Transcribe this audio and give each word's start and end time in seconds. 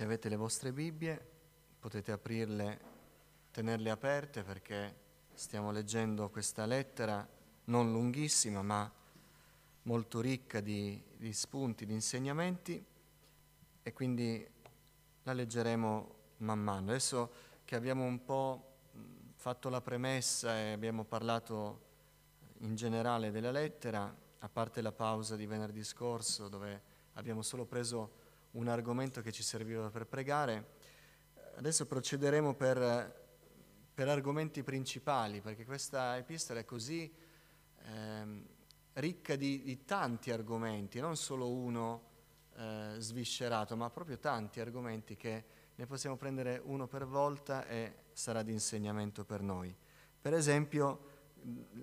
Se 0.00 0.06
avete 0.06 0.30
le 0.30 0.36
vostre 0.36 0.72
Bibbie 0.72 1.22
potete 1.78 2.10
aprirle, 2.10 2.80
tenerle 3.50 3.90
aperte 3.90 4.42
perché 4.42 4.94
stiamo 5.34 5.72
leggendo 5.72 6.30
questa 6.30 6.64
lettera 6.64 7.28
non 7.64 7.92
lunghissima 7.92 8.62
ma 8.62 8.90
molto 9.82 10.20
ricca 10.22 10.60
di, 10.60 10.98
di 11.18 11.34
spunti, 11.34 11.84
di 11.84 11.92
insegnamenti 11.92 12.82
e 13.82 13.92
quindi 13.92 14.42
la 15.24 15.34
leggeremo 15.34 16.14
man 16.38 16.60
mano. 16.60 16.88
Adesso 16.88 17.32
che 17.66 17.76
abbiamo 17.76 18.04
un 18.04 18.24
po' 18.24 18.76
fatto 19.34 19.68
la 19.68 19.82
premessa 19.82 20.56
e 20.56 20.72
abbiamo 20.72 21.04
parlato 21.04 21.80
in 22.60 22.74
generale 22.74 23.30
della 23.30 23.50
lettera, 23.50 24.16
a 24.38 24.48
parte 24.48 24.80
la 24.80 24.92
pausa 24.92 25.36
di 25.36 25.44
venerdì 25.44 25.84
scorso 25.84 26.48
dove 26.48 26.82
abbiamo 27.12 27.42
solo 27.42 27.66
preso 27.66 28.19
un 28.52 28.68
argomento 28.68 29.20
che 29.20 29.32
ci 29.32 29.42
serviva 29.42 29.90
per 29.90 30.06
pregare. 30.06 30.78
Adesso 31.56 31.86
procederemo 31.86 32.54
per, 32.54 33.28
per 33.94 34.08
argomenti 34.08 34.62
principali, 34.62 35.40
perché 35.40 35.64
questa 35.64 36.16
epistola 36.16 36.60
è 36.60 36.64
così 36.64 37.12
eh, 37.82 38.44
ricca 38.94 39.36
di, 39.36 39.62
di, 39.62 39.84
tanti 39.84 40.30
argomenti, 40.30 41.00
non 41.00 41.16
solo 41.16 41.50
uno 41.50 42.08
eh, 42.56 42.94
sviscerato, 42.98 43.76
ma 43.76 43.90
proprio 43.90 44.18
tanti 44.18 44.60
argomenti 44.60 45.16
che 45.16 45.44
ne 45.74 45.86
possiamo 45.86 46.16
prendere 46.16 46.60
uno 46.64 46.86
per 46.86 47.06
volta 47.06 47.66
e 47.66 48.04
sarà 48.12 48.42
di 48.42 48.52
insegnamento 48.52 49.24
per 49.24 49.42
noi. 49.42 49.74
Per 50.20 50.34
esempio, 50.34 51.08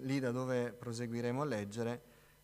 lì 0.02 0.20
da 0.20 0.32
dove 0.32 0.72
proseguiremo 0.72 1.42
a 1.42 1.46
leggere, 1.46 2.02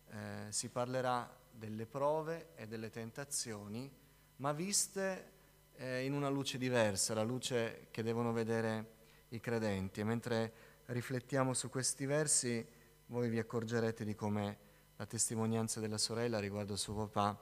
eh, 0.08 0.46
si 0.48 0.68
parlerà 0.68 1.42
delle 1.50 1.86
prove 1.86 2.50
e 2.56 2.66
delle 2.66 2.90
tentazioni 2.90 4.02
ma 4.36 4.52
viste 4.52 5.32
eh, 5.76 6.04
in 6.04 6.12
una 6.12 6.28
luce 6.28 6.58
diversa, 6.58 7.14
la 7.14 7.22
luce 7.22 7.88
che 7.90 8.02
devono 8.02 8.32
vedere 8.32 8.92
i 9.28 9.40
credenti. 9.40 10.00
E 10.00 10.04
mentre 10.04 10.52
riflettiamo 10.86 11.54
su 11.54 11.68
questi 11.68 12.06
versi, 12.06 12.66
voi 13.06 13.28
vi 13.28 13.38
accorgerete 13.38 14.04
di 14.04 14.14
come 14.14 14.58
la 14.96 15.06
testimonianza 15.06 15.80
della 15.80 15.98
sorella 15.98 16.38
riguardo 16.38 16.76
suo 16.76 17.06
papà 17.06 17.38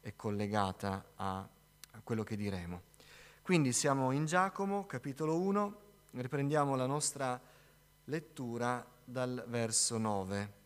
è 0.00 0.14
collegata 0.16 1.12
a, 1.16 1.38
a 1.38 2.00
quello 2.02 2.22
che 2.22 2.36
diremo. 2.36 2.82
Quindi 3.42 3.72
siamo 3.72 4.12
in 4.12 4.26
Giacomo, 4.26 4.86
capitolo 4.86 5.38
1, 5.40 5.80
riprendiamo 6.12 6.76
la 6.76 6.86
nostra 6.86 7.40
lettura 8.04 8.86
dal 9.04 9.44
verso 9.48 9.98
9. 9.98 10.58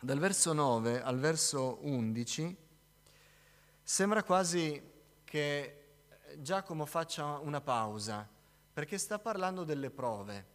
Dal 0.00 0.18
verso 0.18 0.52
9 0.52 1.02
al 1.02 1.18
verso 1.18 1.78
11 1.82 2.56
Sembra 3.88 4.24
quasi 4.24 4.82
che 5.22 5.84
Giacomo 6.38 6.86
faccia 6.86 7.38
una 7.38 7.60
pausa, 7.60 8.28
perché 8.72 8.98
sta 8.98 9.20
parlando 9.20 9.62
delle 9.62 9.90
prove, 9.90 10.46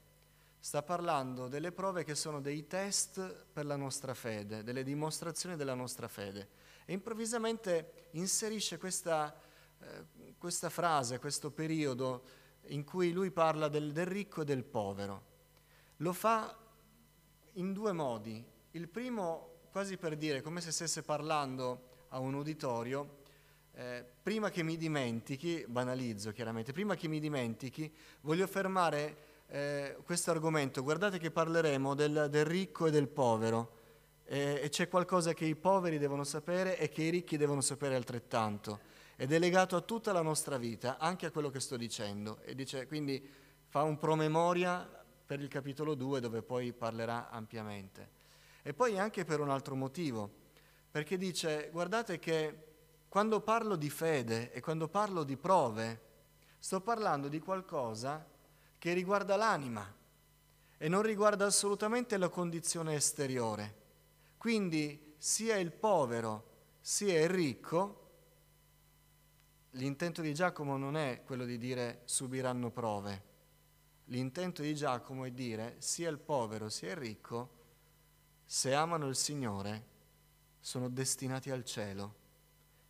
sta 0.60 0.84
parlando 0.84 1.48
delle 1.48 1.72
prove 1.72 2.04
che 2.04 2.14
sono 2.14 2.42
dei 2.42 2.68
test 2.68 3.46
per 3.54 3.66
la 3.66 3.78
nostra 3.78 4.14
fede, 4.14 4.64
delle 4.64 4.84
dimostrazioni 4.84 5.56
della 5.56 5.76
nostra 5.76 6.10
fede. 6.10 6.50
E 6.84 6.92
improvvisamente 6.92 8.10
inserisce 8.12 8.78
questa, 8.78 9.34
eh, 9.80 10.34
questa 10.38 10.70
frase, 10.70 11.20
questo 11.20 11.52
periodo 11.52 12.24
in 12.64 12.84
cui 12.84 13.14
lui 13.14 13.32
parla 13.32 13.70
del, 13.70 13.94
del 13.94 14.08
ricco 14.08 14.42
e 14.42 14.46
del 14.46 14.66
povero. 14.66 15.24
Lo 15.98 16.12
fa 16.12 16.54
in 17.54 17.72
due 17.72 17.94
modi. 17.94 18.46
Il 18.72 18.90
primo 18.90 19.62
quasi 19.72 19.96
per 19.96 20.18
dire, 20.18 20.42
come 20.42 20.60
se 20.60 20.74
stesse 20.74 21.02
parlando 21.02 21.88
a 22.10 22.20
un 22.20 22.34
uditorio, 22.34 23.20
eh, 23.74 24.06
prima 24.22 24.50
che 24.50 24.64
mi 24.64 24.78
dimentichi, 24.78 25.64
banalizzo 25.68 26.32
chiaramente, 26.32 26.74
prima 26.74 26.96
che 26.96 27.08
mi 27.08 27.20
dimentichi, 27.20 27.92
voglio 28.22 28.46
fermare 28.48 29.30
eh, 29.48 29.98
questo 30.04 30.32
argomento. 30.32 30.84
Guardate 30.84 31.18
che 31.18 31.32
parleremo 31.32 31.94
del, 31.94 32.28
del 32.30 32.46
ricco 32.46 32.88
e 32.88 32.92
del 32.92 33.08
povero. 33.08 33.80
Eh, 34.26 34.62
e 34.64 34.70
c'è 34.70 34.88
qualcosa 34.88 35.34
che 35.34 35.46
i 35.46 35.56
poveri 35.56 35.98
devono 35.98 36.24
sapere 36.24 36.78
e 36.78 36.90
che 36.90 37.04
i 37.04 37.10
ricchi 37.10 37.38
devono 37.38 37.62
sapere 37.62 37.96
altrettanto. 37.96 38.80
Ed 39.16 39.32
è 39.32 39.40
legato 39.40 39.76
a 39.76 39.82
tutta 39.82 40.12
la 40.12 40.22
nostra 40.22 40.58
vita, 40.58 40.98
anche 40.98 41.26
a 41.26 41.32
quello 41.32 41.50
che 41.50 41.60
sto 41.60 41.78
dicendo. 41.78 42.40
E 42.44 42.56
dice, 42.56 42.88
quindi 42.88 43.26
fa 43.68 43.84
un 43.84 43.98
promemoria 43.98 44.90
per 45.26 45.40
il 45.40 45.48
capitolo 45.48 45.96
2 45.96 46.20
dove 46.20 46.42
poi 46.42 46.74
parlerà 46.74 47.30
ampiamente. 47.30 48.20
E 48.64 48.74
poi 48.74 48.98
anche 49.00 49.24
per 49.26 49.40
un 49.40 49.50
altro 49.50 49.76
motivo, 49.76 50.30
perché 50.92 51.18
dice, 51.18 51.70
guardate 51.72 52.20
che 52.20 52.71
quando 53.12 53.42
parlo 53.42 53.76
di 53.76 53.90
fede 53.90 54.54
e 54.54 54.62
quando 54.62 54.88
parlo 54.88 55.26
di 55.26 55.36
prove, 55.36 56.02
sto 56.60 56.80
parlando 56.80 57.28
di 57.28 57.40
qualcosa 57.40 58.26
che 58.78 58.94
riguarda 58.94 59.36
l'anima 59.36 59.86
e 60.78 60.88
non 60.88 61.02
riguarda 61.02 61.46
assolutamente 61.46 62.16
la 62.16 62.30
condizione 62.30 62.94
esteriore. 62.94 63.76
Quindi 64.38 65.16
sia 65.18 65.58
il 65.58 65.74
povero 65.74 66.78
sia 66.80 67.22
il 67.22 67.28
ricco, 67.28 68.12
l'intento 69.72 70.22
di 70.22 70.34
Giacomo 70.34 70.78
non 70.78 70.96
è 70.96 71.24
quello 71.26 71.44
di 71.44 71.58
dire 71.58 72.04
subiranno 72.06 72.72
prove. 72.72 73.24
L'intento 74.06 74.62
di 74.62 74.74
Giacomo 74.74 75.26
è 75.26 75.32
dire 75.32 75.76
sia 75.80 76.10
il 76.10 76.18
povero 76.18 76.70
sia 76.70 76.92
il 76.92 76.96
ricco, 76.96 77.50
se 78.46 78.74
amano 78.74 79.10
il 79.10 79.18
Signore, 79.18 79.86
sono 80.62 80.88
destinati 80.88 81.52
al 81.52 81.66
cielo 81.66 82.20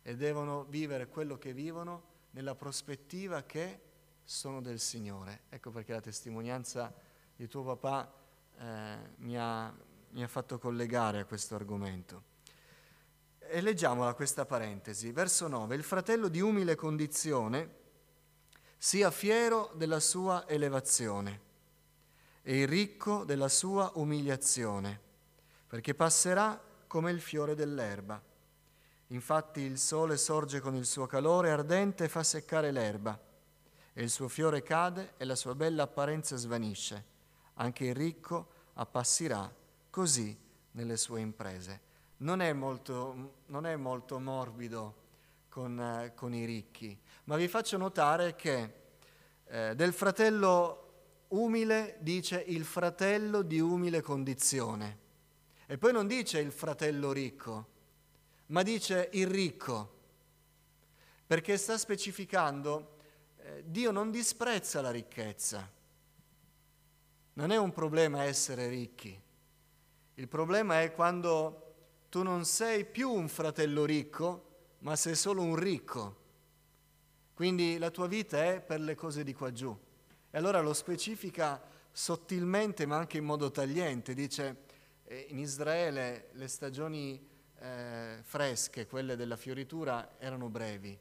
e 0.02 0.16
devono 0.16 0.64
vivere 0.64 1.08
quello 1.08 1.38
che 1.38 1.52
vivono 1.52 2.10
nella 2.30 2.54
prospettiva 2.54 3.42
che 3.42 3.80
sono 4.24 4.60
del 4.60 4.80
Signore. 4.80 5.42
Ecco 5.48 5.70
perché 5.70 5.92
la 5.92 6.00
testimonianza 6.00 6.92
di 7.34 7.48
tuo 7.48 7.62
papà 7.62 8.12
eh, 8.58 8.96
mi, 9.16 9.38
ha, 9.38 9.74
mi 10.10 10.22
ha 10.22 10.28
fatto 10.28 10.58
collegare 10.58 11.20
a 11.20 11.24
questo 11.24 11.54
argomento. 11.54 12.30
E 13.38 13.60
leggiamola 13.60 14.14
questa 14.14 14.46
parentesi. 14.46 15.12
Verso 15.12 15.48
9. 15.48 15.74
Il 15.74 15.82
fratello 15.82 16.28
di 16.28 16.40
umile 16.40 16.74
condizione 16.74 17.80
sia 18.78 19.10
fiero 19.10 19.70
della 19.74 20.00
sua 20.00 20.48
elevazione 20.48 21.50
e 22.42 22.60
il 22.60 22.68
ricco 22.68 23.24
della 23.24 23.48
sua 23.48 23.92
umiliazione, 23.94 25.00
perché 25.68 25.94
passerà 25.94 26.60
come 26.86 27.10
il 27.10 27.20
fiore 27.20 27.54
dell'erba. 27.54 28.20
Infatti 29.12 29.60
il 29.60 29.78
sole 29.78 30.16
sorge 30.16 30.60
con 30.60 30.74
il 30.74 30.86
suo 30.86 31.06
calore 31.06 31.50
ardente 31.50 32.04
e 32.04 32.08
fa 32.08 32.22
seccare 32.22 32.70
l'erba, 32.70 33.18
e 33.92 34.02
il 34.02 34.08
suo 34.08 34.26
fiore 34.26 34.62
cade 34.62 35.12
e 35.18 35.26
la 35.26 35.36
sua 35.36 35.54
bella 35.54 35.82
apparenza 35.82 36.36
svanisce. 36.36 37.04
Anche 37.54 37.84
il 37.84 37.94
ricco 37.94 38.48
appassirà 38.74 39.54
così 39.90 40.34
nelle 40.72 40.96
sue 40.96 41.20
imprese. 41.20 41.80
Non 42.18 42.40
è 42.40 42.54
molto, 42.54 43.34
non 43.46 43.66
è 43.66 43.76
molto 43.76 44.18
morbido 44.18 44.94
con, 45.50 45.78
eh, 45.78 46.14
con, 46.14 46.32
i 46.32 46.46
ricchi, 46.46 46.98
ma 47.24 47.36
vi 47.36 47.48
faccio 47.48 47.76
notare 47.76 48.34
che 48.34 48.74
eh, 49.44 49.74
del 49.74 49.92
fratello 49.92 50.78
umile 51.28 51.98
dice 52.00 52.42
il 52.46 52.64
fratello 52.64 53.42
di 53.42 53.60
umile 53.60 54.00
condizione. 54.00 55.00
E 55.66 55.76
poi 55.76 55.92
non 55.92 56.06
dice 56.06 56.38
il 56.38 56.50
fratello 56.50 57.12
ricco, 57.12 57.71
ma 58.52 58.62
dice 58.62 59.08
il 59.12 59.26
ricco, 59.26 60.00
perché 61.26 61.56
sta 61.56 61.78
specificando, 61.78 62.96
eh, 63.38 63.64
Dio 63.66 63.90
non 63.90 64.10
disprezza 64.10 64.82
la 64.82 64.90
ricchezza. 64.90 65.70
Non 67.34 67.50
è 67.50 67.56
un 67.56 67.72
problema 67.72 68.24
essere 68.24 68.68
ricchi. 68.68 69.18
Il 70.14 70.28
problema 70.28 70.82
è 70.82 70.92
quando 70.92 71.74
tu 72.10 72.22
non 72.22 72.44
sei 72.44 72.84
più 72.84 73.10
un 73.10 73.28
fratello 73.28 73.86
ricco, 73.86 74.50
ma 74.80 74.96
sei 74.96 75.14
solo 75.14 75.40
un 75.40 75.56
ricco. 75.56 76.20
Quindi 77.32 77.78
la 77.78 77.90
tua 77.90 78.06
vita 78.06 78.44
è 78.44 78.60
per 78.60 78.80
le 78.80 78.94
cose 78.94 79.24
di 79.24 79.32
qua 79.32 79.50
giù. 79.50 79.74
E 80.30 80.36
allora 80.36 80.60
lo 80.60 80.74
specifica 80.74 81.58
sottilmente, 81.90 82.84
ma 82.84 82.98
anche 82.98 83.16
in 83.16 83.24
modo 83.24 83.50
tagliente. 83.50 84.12
Dice, 84.12 84.64
eh, 85.04 85.26
in 85.30 85.38
Israele 85.38 86.28
le 86.32 86.48
stagioni 86.48 87.30
eh, 87.62 88.18
fresche, 88.22 88.86
quelle 88.86 89.14
della 89.14 89.36
fioritura, 89.36 90.16
erano 90.18 90.48
brevi, 90.48 90.98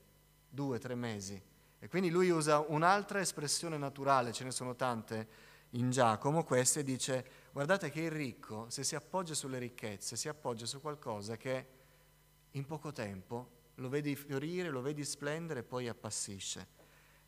due, 0.47 0.77
tre 0.77 0.95
mesi. 0.95 1.41
E 1.79 1.87
quindi 1.87 2.11
lui 2.11 2.29
usa 2.29 2.59
un'altra 2.59 3.19
espressione 3.19 3.77
naturale, 3.77 4.31
ce 4.31 4.43
ne 4.43 4.51
sono 4.51 4.75
tante 4.75 5.49
in 5.71 5.89
Giacomo, 5.89 6.43
queste 6.43 6.83
dice, 6.83 7.25
guardate 7.51 7.89
che 7.89 8.01
il 8.01 8.11
ricco, 8.11 8.69
se 8.69 8.83
si 8.83 8.95
appoggia 8.95 9.33
sulle 9.33 9.57
ricchezze, 9.57 10.15
si 10.15 10.27
appoggia 10.27 10.65
su 10.65 10.81
qualcosa 10.81 11.37
che 11.37 11.65
in 12.51 12.65
poco 12.65 12.91
tempo 12.91 13.59
lo 13.75 13.89
vedi 13.89 14.15
fiorire, 14.15 14.69
lo 14.69 14.81
vedi 14.81 15.03
splendere 15.03 15.61
e 15.61 15.63
poi 15.63 15.87
appassisce. 15.87 16.79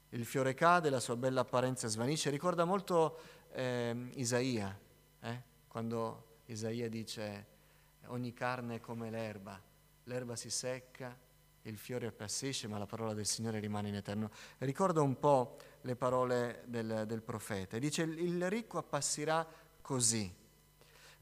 Il 0.10 0.26
fiore 0.26 0.54
cade, 0.54 0.92
la 0.92 1.00
sua 1.00 1.16
bella 1.16 1.42
apparenza 1.42 1.88
svanisce. 1.88 2.30
Ricorda 2.30 2.66
molto 2.66 3.18
eh, 3.54 4.10
Isaia, 4.16 4.78
eh? 5.22 5.42
quando 5.68 6.42
Isaia 6.46 6.88
dice 6.88 7.53
ogni 8.08 8.34
carne 8.34 8.76
è 8.76 8.80
come 8.80 9.10
l'erba, 9.10 9.62
l'erba 10.04 10.36
si 10.36 10.50
secca 10.50 11.18
il 11.64 11.78
fiore 11.78 12.08
appassisce, 12.08 12.68
ma 12.68 12.78
la 12.78 12.86
parola 12.86 13.14
del 13.14 13.26
Signore 13.26 13.60
rimane 13.60 13.88
in 13.88 13.96
eterno. 13.96 14.32
Ricordo 14.60 15.04
un 15.04 15.18
po' 15.18 15.58
le 15.82 15.96
parole 15.96 16.64
del, 16.66 17.04
del 17.08 17.22
profeta. 17.22 17.78
Dice, 17.78 18.02
il 18.04 18.50
ricco 18.50 18.78
appassirà 18.78 19.48
così. 19.82 20.34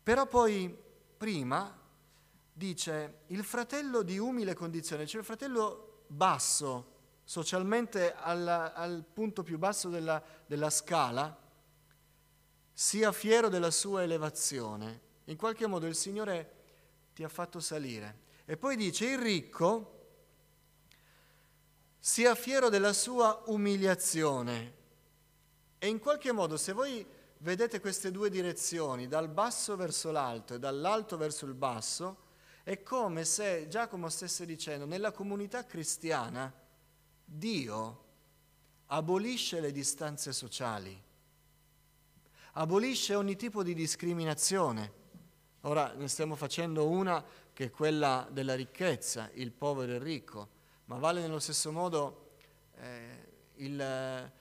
Però 0.01 0.25
poi, 0.25 0.75
prima, 1.17 1.77
dice, 2.51 3.19
il 3.27 3.43
fratello 3.43 4.01
di 4.01 4.17
umile 4.17 4.55
condizione, 4.55 5.05
cioè 5.05 5.19
il 5.19 5.25
fratello 5.25 6.05
basso, 6.07 6.89
socialmente 7.23 8.13
alla, 8.15 8.73
al 8.73 9.05
punto 9.13 9.43
più 9.43 9.59
basso 9.59 9.89
della, 9.89 10.21
della 10.47 10.71
scala, 10.71 11.37
sia 12.73 13.11
fiero 13.11 13.47
della 13.47 13.71
sua 13.71 14.01
elevazione. 14.01 15.09
In 15.25 15.37
qualche 15.37 15.67
modo 15.67 15.85
il 15.85 15.95
Signore 15.95 16.60
ti 17.21 17.23
ha 17.23 17.29
fatto 17.29 17.59
salire. 17.59 18.29
E 18.45 18.57
poi 18.57 18.75
dice, 18.75 19.05
il 19.05 19.19
ricco 19.19 19.99
sia 21.99 22.33
fiero 22.33 22.69
della 22.69 22.93
sua 22.93 23.43
umiliazione. 23.45 24.79
E 25.77 25.87
in 25.87 25.99
qualche 25.99 26.31
modo, 26.31 26.57
se 26.57 26.73
voi 26.73 27.05
vedete 27.39 27.79
queste 27.79 28.09
due 28.09 28.31
direzioni, 28.31 29.07
dal 29.07 29.29
basso 29.29 29.75
verso 29.75 30.09
l'alto 30.09 30.55
e 30.55 30.59
dall'alto 30.59 31.15
verso 31.15 31.45
il 31.45 31.53
basso, 31.53 32.29
è 32.63 32.81
come 32.81 33.23
se 33.23 33.67
Giacomo 33.67 34.09
stesse 34.09 34.45
dicendo, 34.47 34.85
nella 34.85 35.11
comunità 35.11 35.63
cristiana 35.65 36.51
Dio 37.23 38.03
abolisce 38.87 39.59
le 39.59 39.71
distanze 39.71 40.33
sociali, 40.33 40.99
abolisce 42.53 43.13
ogni 43.13 43.35
tipo 43.35 43.61
di 43.61 43.75
discriminazione. 43.75 45.00
Ora 45.61 45.93
ne 45.93 46.07
stiamo 46.07 46.35
facendo 46.35 46.87
una 46.87 47.23
che 47.53 47.65
è 47.65 47.69
quella 47.69 48.27
della 48.31 48.55
ricchezza, 48.55 49.29
il 49.33 49.51
povero 49.51 49.91
e 49.91 49.95
il 49.95 50.01
ricco 50.01 50.59
ma 50.91 50.97
vale 50.97 51.21
nello 51.21 51.39
stesso 51.39 51.71
modo 51.71 52.31
eh, 52.75 53.27
il, 53.55 53.79
eh, 53.79 54.31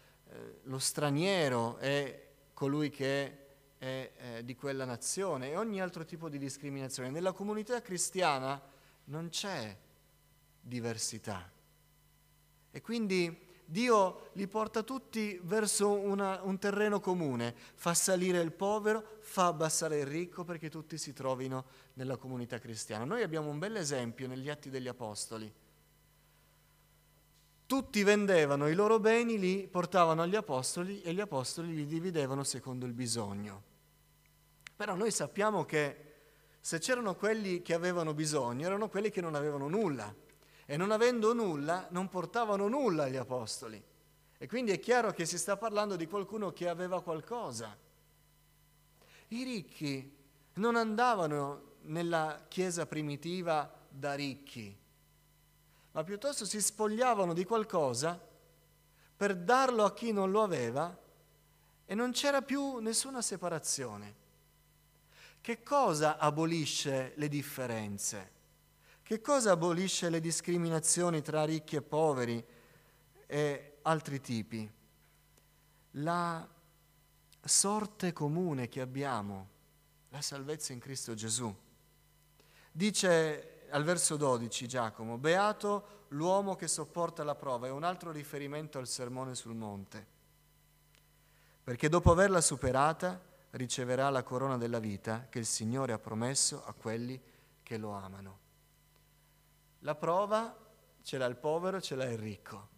lo 0.64 0.78
straniero 0.80 1.76
è 1.76 2.26
colui 2.52 2.90
che 2.90 3.38
è 3.78 4.10
eh, 4.16 4.44
di 4.44 4.56
quella 4.56 4.84
nazione 4.84 5.50
e 5.50 5.56
ogni 5.56 5.80
altro 5.80 6.04
tipo 6.04 6.28
di 6.28 6.38
discriminazione. 6.38 7.08
Nella 7.10 7.30
comunità 7.30 7.80
cristiana 7.80 8.60
non 9.04 9.28
c'è 9.28 9.76
diversità 10.60 11.48
e 12.72 12.80
quindi 12.80 13.48
Dio 13.70 14.30
li 14.32 14.48
porta 14.48 14.82
tutti 14.82 15.38
verso 15.44 15.92
una, 15.92 16.40
un 16.42 16.58
terreno 16.58 16.98
comune, 16.98 17.54
fa 17.74 17.94
salire 17.94 18.40
il 18.40 18.50
povero, 18.50 19.18
fa 19.20 19.46
abbassare 19.46 20.00
il 20.00 20.06
ricco 20.06 20.42
perché 20.42 20.68
tutti 20.68 20.98
si 20.98 21.12
trovino 21.12 21.64
nella 21.92 22.16
comunità 22.16 22.58
cristiana. 22.58 23.04
Noi 23.04 23.22
abbiamo 23.22 23.48
un 23.48 23.60
bel 23.60 23.76
esempio 23.76 24.26
negli 24.26 24.50
Atti 24.50 24.70
degli 24.70 24.88
Apostoli 24.88 25.52
tutti 27.70 28.02
vendevano 28.02 28.66
i 28.66 28.74
loro 28.74 28.98
beni, 28.98 29.38
li 29.38 29.68
portavano 29.68 30.22
agli 30.22 30.34
apostoli 30.34 31.02
e 31.02 31.14
gli 31.14 31.20
apostoli 31.20 31.72
li 31.72 31.86
dividevano 31.86 32.42
secondo 32.42 32.84
il 32.84 32.92
bisogno. 32.92 33.62
Però 34.74 34.96
noi 34.96 35.12
sappiamo 35.12 35.64
che 35.64 35.96
se 36.58 36.80
c'erano 36.80 37.14
quelli 37.14 37.62
che 37.62 37.72
avevano 37.72 38.12
bisogno, 38.12 38.66
erano 38.66 38.88
quelli 38.88 39.10
che 39.10 39.20
non 39.20 39.36
avevano 39.36 39.68
nulla 39.68 40.12
e 40.70 40.76
non 40.76 40.92
avendo 40.92 41.34
nulla 41.34 41.88
non 41.90 42.08
portavano 42.08 42.68
nulla 42.68 43.02
agli 43.02 43.16
apostoli. 43.16 43.82
E 44.38 44.46
quindi 44.46 44.70
è 44.70 44.78
chiaro 44.78 45.10
che 45.10 45.26
si 45.26 45.36
sta 45.36 45.56
parlando 45.56 45.96
di 45.96 46.06
qualcuno 46.06 46.52
che 46.52 46.68
aveva 46.68 47.02
qualcosa. 47.02 47.76
I 49.26 49.42
ricchi 49.42 50.16
non 50.54 50.76
andavano 50.76 51.72
nella 51.86 52.44
chiesa 52.46 52.86
primitiva 52.86 53.68
da 53.88 54.14
ricchi, 54.14 54.72
ma 55.90 56.04
piuttosto 56.04 56.44
si 56.44 56.60
spogliavano 56.60 57.34
di 57.34 57.44
qualcosa 57.44 58.16
per 59.16 59.34
darlo 59.34 59.82
a 59.82 59.92
chi 59.92 60.12
non 60.12 60.30
lo 60.30 60.40
aveva 60.40 60.96
e 61.84 61.94
non 61.96 62.12
c'era 62.12 62.42
più 62.42 62.78
nessuna 62.78 63.20
separazione. 63.22 64.14
Che 65.40 65.64
cosa 65.64 66.16
abolisce 66.16 67.14
le 67.16 67.26
differenze? 67.26 68.38
Che 69.10 69.20
cosa 69.20 69.50
abolisce 69.50 70.08
le 70.08 70.20
discriminazioni 70.20 71.20
tra 71.20 71.44
ricchi 71.44 71.74
e 71.74 71.82
poveri 71.82 72.46
e 73.26 73.78
altri 73.82 74.20
tipi? 74.20 74.70
La 75.94 76.48
sorte 77.42 78.12
comune 78.12 78.68
che 78.68 78.80
abbiamo, 78.80 79.48
la 80.10 80.20
salvezza 80.20 80.72
in 80.72 80.78
Cristo 80.78 81.14
Gesù. 81.14 81.52
Dice 82.70 83.66
al 83.70 83.82
verso 83.82 84.16
12 84.16 84.68
Giacomo, 84.68 85.18
beato 85.18 86.04
l'uomo 86.10 86.54
che 86.54 86.68
sopporta 86.68 87.24
la 87.24 87.34
prova, 87.34 87.66
è 87.66 87.70
un 87.70 87.82
altro 87.82 88.12
riferimento 88.12 88.78
al 88.78 88.86
sermone 88.86 89.34
sul 89.34 89.56
monte, 89.56 90.06
perché 91.64 91.88
dopo 91.88 92.12
averla 92.12 92.40
superata 92.40 93.20
riceverà 93.50 94.08
la 94.08 94.22
corona 94.22 94.56
della 94.56 94.78
vita 94.78 95.26
che 95.28 95.40
il 95.40 95.46
Signore 95.46 95.92
ha 95.94 95.98
promesso 95.98 96.62
a 96.64 96.72
quelli 96.74 97.20
che 97.64 97.76
lo 97.76 97.90
amano. 97.90 98.49
La 99.80 99.94
prova 99.94 100.56
ce 101.02 101.18
l'ha 101.18 101.26
il 101.26 101.36
povero, 101.36 101.80
ce 101.80 101.94
l'ha 101.94 102.04
il 102.04 102.18
ricco. 102.18 102.68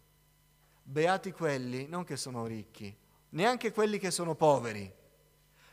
Beati 0.83 1.31
quelli, 1.31 1.87
non 1.87 2.03
che 2.03 2.17
sono 2.17 2.45
ricchi, 2.45 2.95
neanche 3.29 3.71
quelli 3.71 3.97
che 3.97 4.11
sono 4.11 4.35
poveri. 4.35 4.91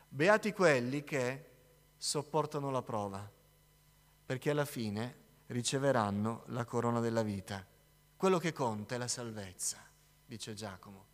Beati 0.09 0.53
quelli 0.53 1.05
che 1.05 1.47
sopportano 1.97 2.71
la 2.71 2.83
prova 2.83 3.39
perché 4.31 4.51
alla 4.51 4.65
fine 4.65 5.17
riceveranno 5.49 6.45
la 6.47 6.65
corona 6.65 7.01
della 7.01 7.23
vita. 7.23 7.67
Quello 8.17 8.39
che 8.39 8.53
conta 8.53 8.95
è 8.95 8.99
la 8.99 9.09
salvezza, 9.09 9.79
dice 10.25 10.55
Giacomo. 10.55 11.07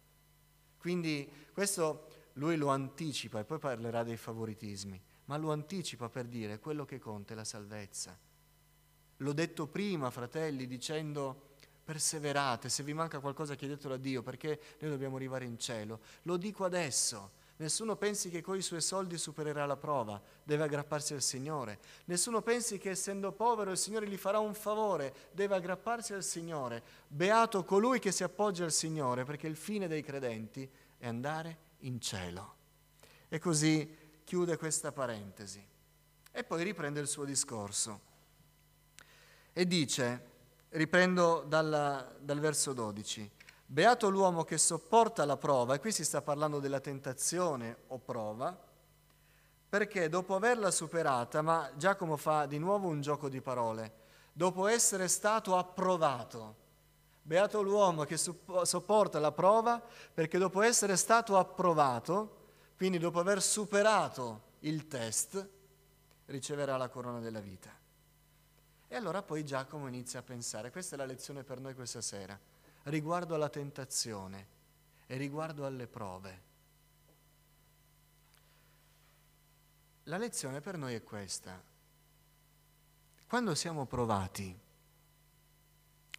Quindi 0.77 1.27
questo 1.53 2.09
lui 2.35 2.57
lo 2.57 2.69
anticipa 2.69 3.41
e 3.41 3.45
poi 3.45 3.59
parlerà 3.59 4.03
dei 4.03 4.19
favoritismi, 4.19 5.03
ma 5.25 5.39
lo 5.39 5.51
anticipa 5.51 6.11
per 6.11 6.27
dire 6.27 6.59
quello 6.59 6.85
che 6.85 6.99
conta 6.99 7.33
è 7.33 7.37
la 7.37 7.45
salvezza. 7.45 8.19
L'ho 9.19 9.33
detto 9.33 9.67
prima, 9.67 10.11
fratelli, 10.11 10.67
dicendo 10.67 11.55
perseverate, 11.85 12.69
se 12.69 12.83
vi 12.83 12.93
manca 12.93 13.21
qualcosa 13.21 13.55
chiedetelo 13.55 13.95
a 13.95 13.99
Dio 13.99 14.23
perché 14.23 14.61
noi 14.81 14.91
dobbiamo 14.91 15.17
arrivare 15.17 15.45
in 15.45 15.59
cielo. 15.59 16.01
Lo 16.23 16.37
dico 16.37 16.65
adesso, 16.65 17.31
Nessuno 17.59 17.97
pensi 17.97 18.29
che 18.29 18.43
con 18.43 18.57
i 18.57 18.63
suoi 18.63 18.83
soldi 18.83 19.17
supererà 19.17 19.65
la 19.65 19.79
prova, 19.79 20.21
deve 20.43 20.65
aggrapparsi 20.65 21.15
al 21.15 21.23
Signore. 21.23 21.79
Nessuno 22.05 22.43
pensi 22.43 22.77
che 22.77 22.91
essendo 22.91 23.33
povero 23.33 23.71
il 23.71 23.79
Signore 23.79 24.07
gli 24.07 24.19
farà 24.19 24.41
un 24.41 24.53
favore, 24.53 25.15
deve 25.33 25.55
aggrapparsi 25.55 26.13
al 26.13 26.23
Signore. 26.23 26.83
Beato 27.09 27.65
colui 27.65 27.99
che 27.99 28.13
si 28.13 28.23
appoggia 28.23 28.65
al 28.65 28.73
Signore, 28.73 29.25
perché 29.25 29.47
il 29.47 29.57
fine 29.57 29.89
dei 29.89 30.03
credenti 30.03 30.69
è 30.99 31.07
andare 31.07 31.59
in 31.81 31.99
cielo. 31.99 32.55
E 33.29 33.39
così 33.39 34.21
chiude 34.23 34.59
questa 34.59 34.93
parentesi. 34.93 35.65
E 36.31 36.45
poi 36.45 36.63
riprende 36.63 37.01
il 37.01 37.09
suo 37.09 37.25
discorso. 37.25 38.15
E 39.59 39.67
dice, 39.67 40.21
riprendo 40.69 41.43
dalla, 41.47 42.07
dal 42.21 42.41
verso 42.41 42.75
12, 42.75 43.31
Beato 43.65 44.11
l'uomo 44.11 44.45
che 44.45 44.59
sopporta 44.59 45.25
la 45.25 45.39
prova, 45.39 45.75
e 45.75 45.81
qui 45.81 45.93
si 45.93 46.05
sta 46.05 46.21
parlando 46.21 46.61
della 46.61 46.79
tentazione 46.79 47.79
o 47.87 47.99
prova, 47.99 48.55
perché 49.69 50.11
dopo 50.11 50.35
averla 50.35 50.71
superata, 50.71 51.41
ma 51.41 51.71
Giacomo 51.75 52.19
fa 52.19 52.45
di 52.45 52.59
nuovo 52.59 52.89
un 52.89 53.01
gioco 53.01 53.31
di 53.31 53.41
parole, 53.41 53.93
dopo 54.35 54.67
essere 54.67 55.09
stato 55.09 55.57
approvato, 55.57 56.55
beato 57.23 57.63
l'uomo 57.63 58.05
che 58.05 58.19
sopporta 58.19 59.19
la 59.19 59.33
prova, 59.33 59.83
perché 60.13 60.37
dopo 60.37 60.61
essere 60.61 60.97
stato 60.97 61.39
approvato, 61.39 62.37
quindi 62.77 62.99
dopo 62.99 63.21
aver 63.21 63.41
superato 63.41 64.43
il 64.61 64.87
test, 64.87 65.49
riceverà 66.27 66.77
la 66.77 66.89
corona 66.89 67.21
della 67.21 67.41
vita. 67.41 67.85
E 68.97 68.99
allora 68.99 69.21
poi 69.21 69.45
Giacomo 69.45 69.89
inizia 69.89 70.21
a 70.21 70.23
pensare, 70.23 70.71
questa 70.71 70.95
è 70.95 70.99
la 70.99 71.05
lezione 71.05 71.45
per 71.45 71.61
noi 71.61 71.75
questa 71.75 72.01
sera 72.01 72.41
riguardo 72.85 73.35
alla 73.35 73.51
tentazione 73.51 74.47
e 75.07 75.19
riguardo 75.19 75.67
alle 75.67 75.87
prove. 75.87 76.43
La 80.05 80.17
lezione 80.17 80.63
per 80.63 80.79
noi 80.79 80.95
è 80.95 81.03
questa. 81.03 81.63
Quando 83.27 83.55
siamo 83.55 83.85
provati 83.85 84.59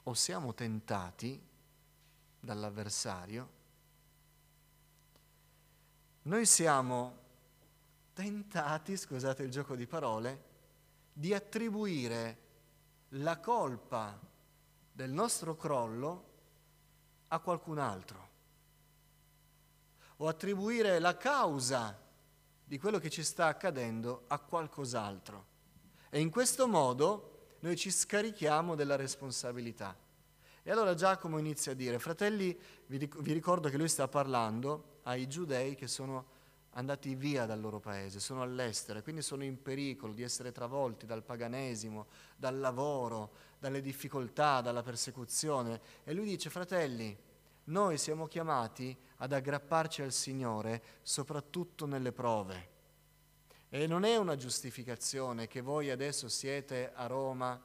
o 0.04 0.14
siamo 0.14 0.54
tentati 0.54 1.44
dall'avversario, 2.40 3.50
noi 6.22 6.46
siamo 6.46 7.18
tentati, 8.14 8.96
scusate 8.96 9.42
il 9.42 9.50
gioco 9.50 9.76
di 9.76 9.88
parole, 9.88 10.44
di 11.12 11.34
attribuire 11.34 12.46
la 13.10 13.40
colpa 13.40 14.20
del 14.92 15.12
nostro 15.12 15.56
crollo 15.56 16.26
a 17.30 17.40
qualcun 17.40 17.78
altro 17.78 18.26
o 20.18 20.28
attribuire 20.28 21.00
la 21.00 21.16
causa 21.16 21.98
di 22.64 22.78
quello 22.80 23.00
che 23.00 23.10
ci 23.10 23.24
sta 23.24 23.46
accadendo 23.46 24.24
a 24.28 24.40
qualcos'altro. 24.40 25.46
E 26.10 26.20
in 26.20 26.30
questo 26.30 26.68
modo 26.68 27.56
noi 27.60 27.76
ci 27.76 27.92
scarichiamo 27.92 28.76
della 28.76 28.96
responsabilità. 28.96 29.96
E 30.64 30.72
allora 30.72 30.96
Giacomo 30.96 31.38
inizia 31.38 31.72
a 31.72 31.76
dire, 31.76 32.00
fratelli, 32.00 32.58
vi 32.88 33.10
ricordo 33.32 33.70
che 33.70 33.78
lui 33.78 33.88
sta 33.88 34.08
parlando 34.08 35.00
ai 35.04 35.28
giudei 35.28 35.76
che 35.76 35.88
sono 35.88 36.36
andati 36.78 37.16
via 37.16 37.46
dal 37.46 37.60
loro 37.60 37.80
paese, 37.80 38.20
sono 38.20 38.44
all'estero, 38.44 39.02
quindi 39.02 39.24
sono 39.24 39.44
in 39.44 39.62
pericolo 39.62 40.14
di 40.14 40.22
essere 40.22 40.52
travolti 40.52 41.08
dal 41.08 41.24
paganesimo, 41.24 42.06
dal 42.36 42.60
lavoro, 42.60 43.32
dalle 43.60 43.82
difficoltà, 43.82 44.62
dalla 44.62 44.84
persecuzione. 44.84 45.82
E 46.04 46.14
lui 46.14 46.26
dice, 46.26 46.52
fratelli, 46.52 47.18
noi 47.66 47.98
siamo 47.98 48.28
chiamati 48.28 48.96
ad 49.18 49.34
aggrapparci 49.34 50.04
al 50.04 50.12
Signore 50.12 50.82
soprattutto 51.02 51.88
nelle 51.88 52.12
prove. 52.12 52.76
E 53.70 53.88
non 53.88 54.06
è 54.06 54.16
una 54.16 54.36
giustificazione 54.36 55.48
che 55.48 55.62
voi 55.62 55.90
adesso 55.90 56.30
siete 56.30 56.92
a 56.94 57.08
Roma 57.08 57.60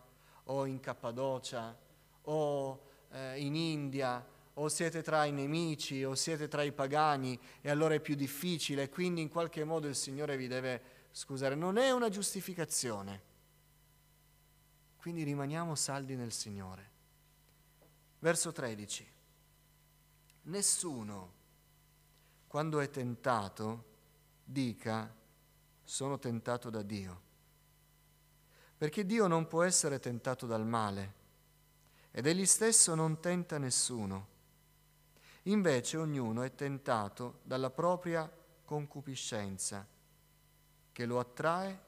o 0.45 0.65
in 0.65 0.81
Cappadocia 0.81 1.77
o 2.23 2.83
eh, 3.11 3.39
in 3.41 3.55
India 3.55 4.27
o 4.55 4.69
siete 4.69 5.03
tra 5.03 5.25
i 5.25 5.33
nemici 5.33 6.05
o 6.05 6.15
siete 6.15 6.49
tra 6.49 6.63
i 6.63 6.73
pagani 6.73 7.39
e 7.61 7.71
allora 7.71 7.95
è 7.95 8.01
più 8.01 8.15
difficile, 8.15 8.89
quindi 8.89 9.21
in 9.21 9.29
qualche 9.29 9.65
modo 9.65 9.89
il 9.89 9.95
Signore 9.95 10.37
vi 10.37 10.47
deve 10.47 10.83
scusare. 11.13 11.55
Non 11.55 11.79
è 11.79 11.91
una 11.91 12.09
giustificazione. 12.09 13.31
Quindi 14.97 15.23
rimaniamo 15.25 15.75
saldi 15.75 16.15
nel 16.15 16.33
Signore. 16.33 16.91
Verso 18.19 18.53
13. 18.53 19.11
Nessuno, 20.43 21.33
quando 22.47 22.81
è 22.81 22.91
tentato, 22.91 23.85
dica 24.45 25.13
sono 25.83 26.19
tentato 26.19 26.71
da 26.71 26.83
Dio. 26.83 27.21
Perché 28.77 29.05
Dio 29.05 29.27
non 29.27 29.47
può 29.47 29.63
essere 29.63 29.99
tentato 29.99 30.47
dal 30.47 30.67
male 30.67 31.21
ed 32.11 32.27
egli 32.27 32.47
stesso 32.47 32.95
non 32.95 33.21
tenta 33.21 33.59
nessuno. 33.59 34.32
Invece 35.47 35.97
ognuno 35.97 36.43
è 36.43 36.55
tentato 36.55 37.41
dalla 37.43 37.71
propria 37.71 38.31
concupiscenza, 38.65 39.87
che 40.93 41.05
lo 41.07 41.19
attrae 41.19 41.81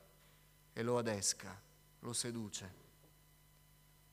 e 0.73 0.82
lo 0.82 0.99
adesca, 0.99 1.61
lo 2.00 2.12
seduce. 2.12 2.82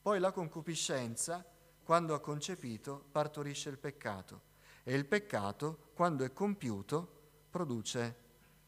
Poi 0.00 0.20
la 0.20 0.30
concupiscenza, 0.32 1.44
quando 1.82 2.14
ha 2.14 2.20
concepito, 2.20 3.04
partorisce 3.10 3.68
il 3.68 3.78
peccato 3.78 4.50
e 4.84 4.94
il 4.94 5.06
peccato, 5.06 5.90
quando 5.94 6.24
è 6.24 6.32
compiuto, 6.32 7.20
produce 7.50 8.16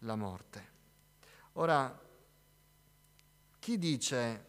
la 0.00 0.16
morte. 0.16 0.73
Ora, 1.54 2.02
chi 3.59 3.78
dice 3.78 4.47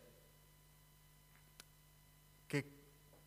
che 2.46 2.72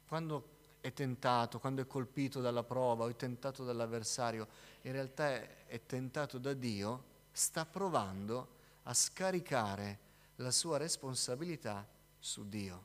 quando 0.06 0.57
è 0.88 0.92
tentato, 0.92 1.58
quando 1.60 1.82
è 1.82 1.86
colpito 1.86 2.40
dalla 2.40 2.64
prova 2.64 3.04
o 3.04 3.08
è 3.08 3.16
tentato 3.16 3.64
dall'avversario, 3.64 4.46
in 4.82 4.92
realtà 4.92 5.66
è 5.66 5.80
tentato 5.86 6.38
da 6.38 6.52
Dio, 6.52 7.04
sta 7.30 7.64
provando 7.64 8.56
a 8.84 8.94
scaricare 8.94 10.06
la 10.36 10.50
sua 10.50 10.78
responsabilità 10.78 11.86
su 12.18 12.48
Dio. 12.48 12.84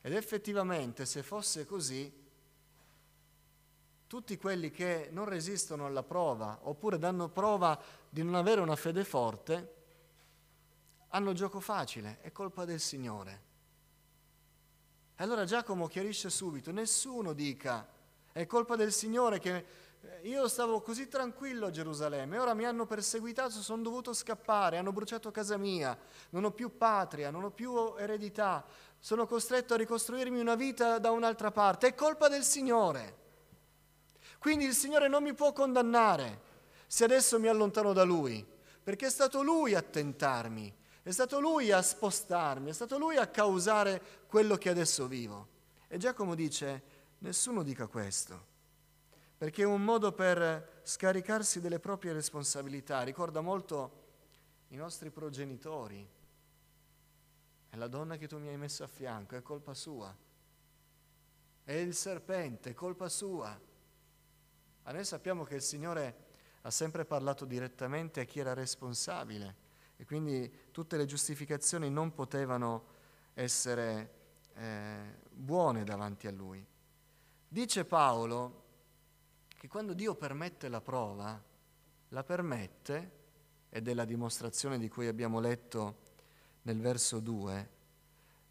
Ed 0.00 0.12
effettivamente, 0.12 1.06
se 1.06 1.22
fosse 1.22 1.64
così, 1.64 2.22
tutti 4.06 4.36
quelli 4.36 4.70
che 4.70 5.08
non 5.10 5.24
resistono 5.24 5.86
alla 5.86 6.02
prova 6.02 6.58
oppure 6.62 6.98
danno 6.98 7.28
prova 7.28 7.80
di 8.08 8.22
non 8.22 8.34
avere 8.34 8.60
una 8.60 8.76
fede 8.76 9.04
forte, 9.04 9.74
hanno 11.08 11.32
gioco 11.32 11.60
facile, 11.60 12.20
è 12.20 12.32
colpa 12.32 12.64
del 12.64 12.80
Signore. 12.80 13.52
E 15.16 15.22
allora 15.22 15.44
Giacomo 15.44 15.86
chiarisce 15.86 16.28
subito, 16.28 16.72
nessuno 16.72 17.34
dica, 17.34 17.86
è 18.32 18.46
colpa 18.46 18.74
del 18.74 18.92
Signore 18.92 19.38
che 19.38 19.64
eh, 20.00 20.28
io 20.28 20.48
stavo 20.48 20.80
così 20.80 21.06
tranquillo 21.06 21.66
a 21.66 21.70
Gerusalemme, 21.70 22.36
ora 22.36 22.52
mi 22.52 22.64
hanno 22.64 22.84
perseguitato, 22.84 23.50
sono 23.60 23.82
dovuto 23.82 24.12
scappare, 24.12 24.76
hanno 24.76 24.90
bruciato 24.90 25.30
casa 25.30 25.56
mia, 25.56 25.96
non 26.30 26.42
ho 26.42 26.50
più 26.50 26.76
patria, 26.76 27.30
non 27.30 27.44
ho 27.44 27.50
più 27.50 27.94
eredità, 27.96 28.64
sono 28.98 29.28
costretto 29.28 29.74
a 29.74 29.76
ricostruirmi 29.76 30.40
una 30.40 30.56
vita 30.56 30.98
da 30.98 31.12
un'altra 31.12 31.52
parte, 31.52 31.86
è 31.86 31.94
colpa 31.94 32.26
del 32.26 32.42
Signore. 32.42 33.22
Quindi 34.40 34.64
il 34.64 34.74
Signore 34.74 35.06
non 35.06 35.22
mi 35.22 35.32
può 35.32 35.52
condannare 35.52 36.40
se 36.88 37.04
adesso 37.04 37.38
mi 37.38 37.46
allontano 37.46 37.92
da 37.92 38.02
Lui, 38.02 38.44
perché 38.82 39.06
è 39.06 39.10
stato 39.10 39.42
Lui 39.44 39.74
a 39.74 39.82
tentarmi, 39.82 40.74
è 41.04 41.10
stato 41.10 41.38
lui 41.38 41.70
a 41.70 41.82
spostarmi, 41.82 42.70
è 42.70 42.72
stato 42.72 42.96
lui 42.96 43.16
a 43.16 43.26
causare 43.26 44.00
quello 44.26 44.56
che 44.56 44.70
adesso 44.70 45.06
vivo. 45.06 45.48
E 45.86 45.98
Giacomo 45.98 46.34
dice, 46.34 46.82
nessuno 47.18 47.62
dica 47.62 47.86
questo, 47.88 48.46
perché 49.36 49.64
è 49.64 49.66
un 49.66 49.84
modo 49.84 50.12
per 50.12 50.80
scaricarsi 50.82 51.60
delle 51.60 51.78
proprie 51.78 52.14
responsabilità. 52.14 53.02
Ricorda 53.02 53.42
molto 53.42 54.02
i 54.68 54.76
nostri 54.76 55.10
progenitori. 55.10 56.08
È 57.68 57.76
la 57.76 57.88
donna 57.88 58.16
che 58.16 58.26
tu 58.26 58.38
mi 58.38 58.48
hai 58.48 58.56
messo 58.56 58.82
a 58.82 58.86
fianco, 58.86 59.36
è 59.36 59.42
colpa 59.42 59.74
sua. 59.74 60.16
È 61.64 61.72
il 61.72 61.94
serpente, 61.94 62.70
è 62.70 62.72
colpa 62.72 63.10
sua. 63.10 63.60
Ma 64.84 64.90
noi 64.90 65.04
sappiamo 65.04 65.44
che 65.44 65.56
il 65.56 65.62
Signore 65.62 66.16
ha 66.62 66.70
sempre 66.70 67.04
parlato 67.04 67.44
direttamente 67.44 68.22
a 68.22 68.24
chi 68.24 68.40
era 68.40 68.54
responsabile 68.54 69.63
e 69.96 70.04
quindi 70.04 70.70
tutte 70.70 70.96
le 70.96 71.06
giustificazioni 71.06 71.90
non 71.90 72.12
potevano 72.12 72.92
essere 73.34 74.22
eh, 74.54 75.18
buone 75.30 75.84
davanti 75.84 76.26
a 76.26 76.32
lui. 76.32 76.64
Dice 77.48 77.84
Paolo 77.84 78.62
che 79.48 79.68
quando 79.68 79.92
Dio 79.92 80.14
permette 80.14 80.68
la 80.68 80.80
prova, 80.80 81.42
la 82.08 82.24
permette, 82.24 83.22
ed 83.70 83.88
è 83.88 83.94
la 83.94 84.04
dimostrazione 84.04 84.78
di 84.78 84.88
cui 84.88 85.08
abbiamo 85.08 85.40
letto 85.40 86.02
nel 86.62 86.80
verso 86.80 87.18
2, 87.18 87.70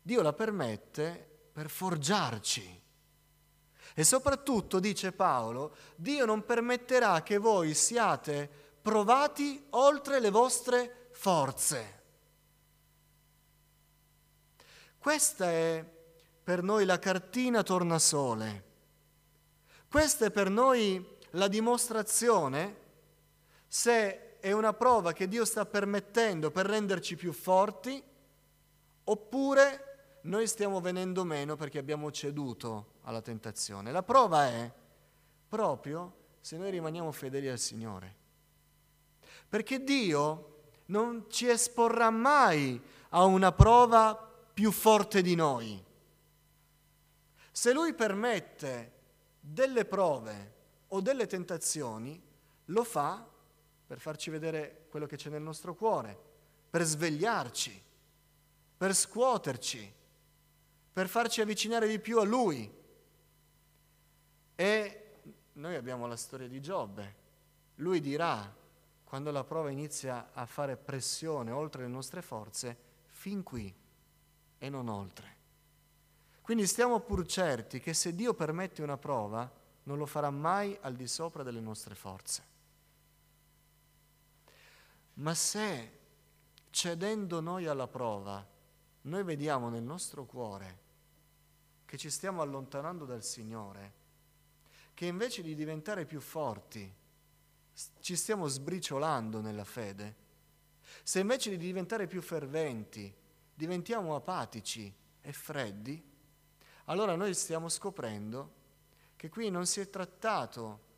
Dio 0.02 0.22
la 0.22 0.34
permette 0.34 1.48
per 1.52 1.70
forgiarci. 1.70 2.82
E 3.96 4.04
soprattutto, 4.04 4.80
dice 4.80 5.12
Paolo, 5.12 5.76
Dio 5.96 6.26
non 6.26 6.44
permetterà 6.44 7.22
che 7.22 7.38
voi 7.38 7.74
siate 7.74 8.50
provati 8.82 9.64
oltre 9.72 10.20
le 10.20 10.30
vostre 10.30 11.03
forze. 11.14 12.02
Questa 14.98 15.50
è 15.50 15.86
per 16.44 16.62
noi 16.62 16.86
la 16.86 17.00
cartina 17.00 17.64
tornasole. 17.64 18.72
Questa 19.90 20.26
è 20.26 20.32
per 20.32 20.50
noi 20.50 21.18
la 21.32 21.48
dimostrazione 21.48 22.82
se 23.68 24.40
è 24.40 24.52
una 24.52 24.74
prova 24.74 25.14
che 25.14 25.28
Dio 25.28 25.46
sta 25.46 25.66
permettendo 25.66 26.52
per 26.52 26.66
renderci 26.66 27.16
più 27.16 27.32
forti 27.32 28.02
oppure 29.06 30.18
noi 30.22 30.48
stiamo 30.48 30.80
venendo 30.80 31.24
meno 31.24 31.56
perché 31.56 31.80
abbiamo 31.80 32.12
ceduto 32.12 32.94
alla 33.04 33.22
tentazione. 33.22 33.92
La 33.92 34.04
prova 34.04 34.48
è 34.48 34.72
proprio 35.48 36.16
se 36.40 36.58
noi 36.58 36.72
rimaniamo 36.72 37.12
fedeli 37.12 37.48
al 37.48 37.60
Signore. 37.60 38.16
Perché 39.48 39.84
Dio 39.84 40.53
non 40.86 41.26
ci 41.30 41.48
esporrà 41.48 42.10
mai 42.10 42.82
a 43.10 43.24
una 43.26 43.52
prova 43.52 44.16
più 44.54 44.72
forte 44.72 45.22
di 45.22 45.36
noi. 45.36 45.84
Se 47.52 47.74
lui 47.74 47.94
permette 47.94 48.92
delle 49.40 49.86
prove 49.86 50.54
o 50.90 51.02
delle 51.02 51.28
tentazioni, 51.28 52.22
lo 52.66 52.84
fa 52.84 53.28
per 53.86 54.00
farci 54.00 54.30
vedere 54.30 54.86
quello 54.90 55.06
che 55.06 55.18
c'è 55.18 55.30
nel 55.30 55.42
nostro 55.42 55.76
cuore, 55.76 56.18
per 56.70 56.84
svegliarci, 56.84 57.82
per 58.78 58.96
scuoterci, 58.96 59.94
per 60.94 61.08
farci 61.08 61.42
avvicinare 61.42 61.88
di 61.88 62.00
più 62.00 62.20
a 62.20 62.24
lui. 62.24 62.72
E 64.56 65.04
noi 65.54 65.76
abbiamo 65.76 66.08
la 66.08 66.16
storia 66.16 66.48
di 66.48 66.62
Giobbe. 66.62 67.16
Lui 67.76 68.00
dirà, 68.02 68.62
quando 69.14 69.30
la 69.30 69.44
prova 69.44 69.70
inizia 69.70 70.32
a 70.34 70.48
fare 70.48 70.76
pressione 70.76 71.52
oltre 71.52 71.84
le 71.84 71.88
nostre 71.88 72.24
forze, 72.24 72.76
fin 73.10 73.44
qui 73.44 73.72
e 74.58 74.70
non 74.70 74.88
oltre. 74.88 75.36
Quindi 76.42 76.66
stiamo 76.66 77.00
pur 77.00 77.24
certi 77.28 77.80
che 77.80 77.94
se 77.94 78.16
Dio 78.16 78.34
permette 78.34 78.82
una 78.82 78.98
prova, 78.98 79.48
non 79.84 80.00
lo 80.00 80.08
farà 80.08 80.32
mai 80.32 80.76
al 80.82 80.96
di 80.96 81.06
sopra 81.06 81.44
delle 81.44 81.60
nostre 81.60 81.94
forze. 81.94 82.44
Ma 85.14 85.36
se 85.36 86.00
cedendo 86.72 87.40
noi 87.40 87.68
alla 87.68 87.88
prova, 87.88 88.44
noi 89.02 89.24
vediamo 89.24 89.70
nel 89.70 89.84
nostro 89.84 90.26
cuore 90.26 90.80
che 91.86 92.00
ci 92.00 92.10
stiamo 92.10 92.42
allontanando 92.42 93.06
dal 93.06 93.24
Signore, 93.24 93.94
che 94.96 95.06
invece 95.06 95.44
di 95.44 95.54
diventare 95.54 96.08
più 96.08 96.20
forti, 96.20 97.02
ci 98.00 98.16
stiamo 98.16 98.48
sbriciolando 98.48 99.42
nella 99.42 99.64
fede, 99.64 100.22
se 101.04 101.20
invece 101.20 101.50
di 101.50 101.58
diventare 101.58 102.08
più 102.08 102.22
ferventi 102.22 103.14
diventiamo 103.54 104.16
apatici 104.16 104.94
e 105.22 105.34
freddi, 105.34 106.12
allora 106.86 107.16
noi 107.16 107.34
stiamo 107.34 107.70
scoprendo 107.70 108.62
che 109.16 109.30
qui 109.30 109.50
non 109.50 109.66
si 109.66 109.80
è 109.80 109.90
trattato 109.90 110.92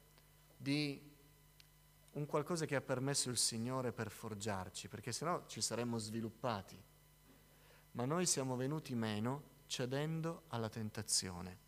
di 0.57 0.99
un 2.13 2.25
qualcosa 2.25 2.65
che 2.65 2.75
ha 2.75 2.81
permesso 2.81 3.29
il 3.29 3.37
Signore 3.37 3.91
per 3.91 4.09
forgiarci, 4.09 4.87
perché 4.87 5.11
sennò 5.11 5.45
ci 5.47 5.61
saremmo 5.61 5.97
sviluppati, 5.97 6.81
ma 7.91 8.05
noi 8.05 8.25
siamo 8.25 8.55
venuti 8.55 8.95
meno 8.95 9.53
cedendo 9.67 10.43
alla 10.47 10.69
tentazione. 10.69 11.63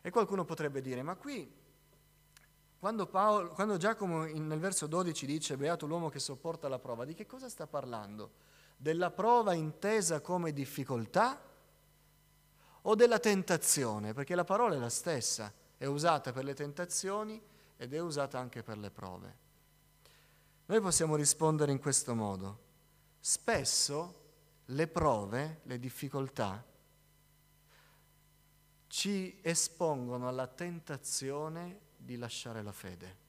E 0.00 0.10
qualcuno 0.10 0.44
potrebbe 0.44 0.80
dire, 0.80 1.02
ma 1.02 1.16
qui, 1.16 1.50
quando, 2.86 3.06
Paolo, 3.08 3.48
quando 3.48 3.78
Giacomo 3.78 4.22
nel 4.26 4.60
verso 4.60 4.86
12 4.86 5.26
dice, 5.26 5.56
beato 5.56 5.86
l'uomo 5.86 6.08
che 6.08 6.20
sopporta 6.20 6.68
la 6.68 6.78
prova, 6.78 7.04
di 7.04 7.14
che 7.14 7.26
cosa 7.26 7.48
sta 7.48 7.66
parlando? 7.66 8.30
Della 8.76 9.10
prova 9.10 9.54
intesa 9.54 10.20
come 10.20 10.52
difficoltà 10.52 11.36
o 12.82 12.94
della 12.94 13.18
tentazione? 13.18 14.14
Perché 14.14 14.36
la 14.36 14.44
parola 14.44 14.76
è 14.76 14.78
la 14.78 14.88
stessa, 14.88 15.52
è 15.76 15.84
usata 15.86 16.30
per 16.30 16.44
le 16.44 16.54
tentazioni 16.54 17.42
ed 17.76 17.92
è 17.92 17.98
usata 17.98 18.38
anche 18.38 18.62
per 18.62 18.78
le 18.78 18.92
prove. 18.92 19.36
Noi 20.66 20.80
possiamo 20.80 21.16
rispondere 21.16 21.72
in 21.72 21.80
questo 21.80 22.14
modo. 22.14 22.58
Spesso 23.18 24.14
le 24.66 24.86
prove, 24.86 25.58
le 25.64 25.80
difficoltà, 25.80 26.64
ci 28.86 29.40
espongono 29.42 30.28
alla 30.28 30.46
tentazione 30.46 31.80
di 32.06 32.16
lasciare 32.16 32.62
la 32.62 32.72
fede. 32.72 33.24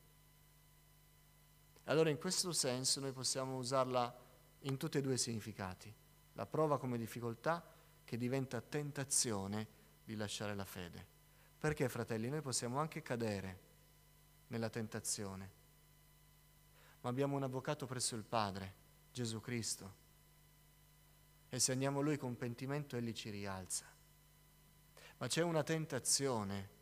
Allora 1.85 2.09
in 2.09 2.17
questo 2.17 2.53
senso 2.53 3.01
noi 3.01 3.11
possiamo 3.11 3.57
usarla 3.57 4.15
in 4.61 4.77
tutti 4.77 4.99
e 4.99 5.01
due 5.01 5.15
i 5.15 5.17
significati. 5.17 5.93
La 6.33 6.45
prova 6.45 6.77
come 6.77 6.97
difficoltà 6.97 7.63
che 8.05 8.17
diventa 8.17 8.61
tentazione 8.61 9.67
di 10.05 10.15
lasciare 10.15 10.55
la 10.55 10.63
fede. 10.63 11.05
Perché 11.57 11.89
fratelli, 11.89 12.29
noi 12.29 12.41
possiamo 12.41 12.79
anche 12.79 13.01
cadere 13.01 13.65
nella 14.47 14.69
tentazione, 14.69 15.51
ma 17.01 17.09
abbiamo 17.09 17.35
un 17.35 17.43
avvocato 17.43 17.85
presso 17.87 18.15
il 18.15 18.23
Padre, 18.23 18.73
Gesù 19.11 19.41
Cristo, 19.41 20.05
e 21.49 21.59
se 21.59 21.71
andiamo 21.71 21.99
a 21.99 22.03
Lui 22.03 22.17
con 22.17 22.37
pentimento, 22.37 22.95
Egli 22.95 23.13
ci 23.13 23.31
rialza. 23.31 23.85
Ma 25.17 25.27
c'è 25.27 25.41
una 25.41 25.63
tentazione 25.63 26.75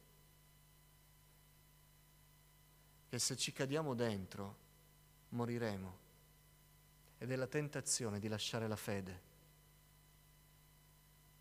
che 3.16 3.22
se 3.22 3.38
ci 3.38 3.54
cadiamo 3.54 3.94
dentro 3.94 4.58
moriremo 5.30 5.98
ed 7.18 7.32
è 7.32 7.38
la 7.38 7.48
tentazione 7.48 8.20
di 8.20 8.28
lasciare 8.28 8.68
la 8.68 8.76
fede. 8.76 9.22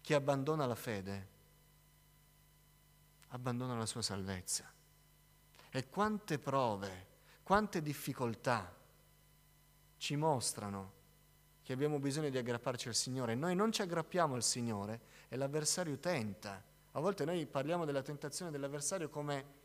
Chi 0.00 0.14
abbandona 0.14 0.66
la 0.66 0.76
fede 0.76 1.28
abbandona 3.30 3.76
la 3.76 3.86
sua 3.86 4.02
salvezza. 4.02 4.72
E 5.68 5.88
quante 5.88 6.38
prove, 6.38 7.06
quante 7.42 7.82
difficoltà 7.82 8.72
ci 9.96 10.14
mostrano 10.14 10.92
che 11.64 11.72
abbiamo 11.72 11.98
bisogno 11.98 12.28
di 12.28 12.38
aggrapparci 12.38 12.86
al 12.86 12.94
Signore. 12.94 13.34
Noi 13.34 13.56
non 13.56 13.72
ci 13.72 13.82
aggrappiamo 13.82 14.36
al 14.36 14.44
Signore 14.44 15.00
e 15.28 15.34
l'avversario 15.34 15.98
tenta. 15.98 16.62
A 16.92 17.00
volte 17.00 17.24
noi 17.24 17.44
parliamo 17.46 17.84
della 17.84 18.02
tentazione 18.02 18.52
dell'avversario 18.52 19.08
come 19.08 19.62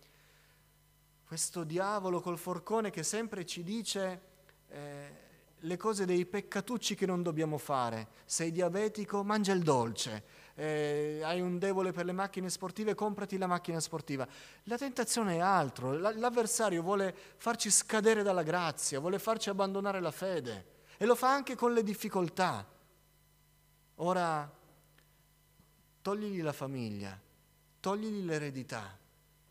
questo 1.29 1.63
diavolo 1.63 2.21
col 2.21 2.39
forcone 2.39 2.89
che 2.89 3.03
sempre 3.03 3.45
ci 3.45 3.61
dice 3.61 4.21
eh, 4.67 5.09
le 5.59 5.77
cose 5.77 6.03
dei 6.03 6.25
peccatucci 6.25 6.95
che 6.95 7.05
non 7.05 7.21
dobbiamo 7.21 7.59
fare. 7.59 8.07
Sei 8.25 8.51
diabetico, 8.51 9.23
mangia 9.23 9.53
il 9.53 9.61
dolce. 9.61 10.23
Eh, 10.55 11.21
hai 11.23 11.39
un 11.39 11.59
debole 11.59 11.91
per 11.91 12.05
le 12.05 12.13
macchine 12.13 12.49
sportive, 12.49 12.95
comprati 12.95 13.37
la 13.37 13.45
macchina 13.45 13.79
sportiva. 13.79 14.27
La 14.63 14.75
tentazione 14.75 15.35
è 15.35 15.39
altro. 15.39 15.93
L'avversario 15.93 16.81
vuole 16.81 17.15
farci 17.37 17.69
scadere 17.69 18.23
dalla 18.23 18.41
grazia, 18.41 18.99
vuole 18.99 19.19
farci 19.19 19.51
abbandonare 19.51 19.99
la 19.99 20.09
fede 20.09 20.65
e 20.97 21.05
lo 21.05 21.13
fa 21.13 21.31
anche 21.31 21.53
con 21.53 21.73
le 21.73 21.83
difficoltà. 21.83 22.65
Ora, 23.97 24.51
togligli 26.01 26.41
la 26.41 26.53
famiglia, 26.53 27.15
togligli 27.79 28.25
l'eredità, 28.25 28.97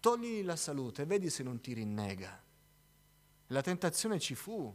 togligli 0.00 0.44
la 0.44 0.56
salute, 0.56 1.04
vedi 1.04 1.30
se 1.30 1.42
non 1.42 1.60
ti 1.60 1.72
rinnega. 1.72 2.42
La 3.48 3.62
tentazione 3.62 4.18
ci 4.18 4.34
fu, 4.34 4.74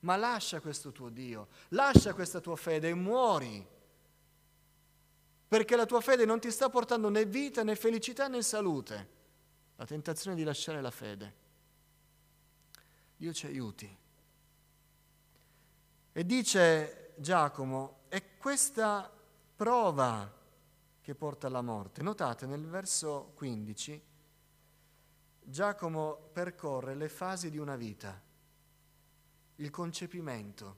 ma 0.00 0.16
lascia 0.16 0.60
questo 0.60 0.92
tuo 0.92 1.08
Dio, 1.08 1.48
lascia 1.68 2.14
questa 2.14 2.40
tua 2.40 2.56
fede 2.56 2.88
e 2.88 2.94
muori, 2.94 3.66
perché 5.48 5.76
la 5.76 5.86
tua 5.86 6.00
fede 6.00 6.24
non 6.24 6.40
ti 6.40 6.50
sta 6.50 6.70
portando 6.70 7.08
né 7.08 7.24
vita, 7.26 7.62
né 7.62 7.74
felicità, 7.74 8.28
né 8.28 8.40
salute. 8.42 9.18
La 9.76 9.84
tentazione 9.84 10.36
di 10.36 10.44
lasciare 10.44 10.80
la 10.80 10.90
fede. 10.90 11.34
Dio 13.16 13.32
ci 13.32 13.46
aiuti. 13.46 13.98
E 16.12 16.26
dice 16.26 17.14
Giacomo, 17.16 18.02
è 18.08 18.36
questa 18.38 19.10
prova 19.56 20.32
che 21.00 21.14
porta 21.14 21.48
alla 21.48 21.62
morte. 21.62 22.02
Notate 22.02 22.46
nel 22.46 22.66
verso 22.66 23.32
15, 23.34 24.02
Giacomo 25.50 26.30
percorre 26.32 26.94
le 26.94 27.08
fasi 27.08 27.50
di 27.50 27.58
una 27.58 27.74
vita, 27.74 28.22
il 29.56 29.68
concepimento, 29.70 30.76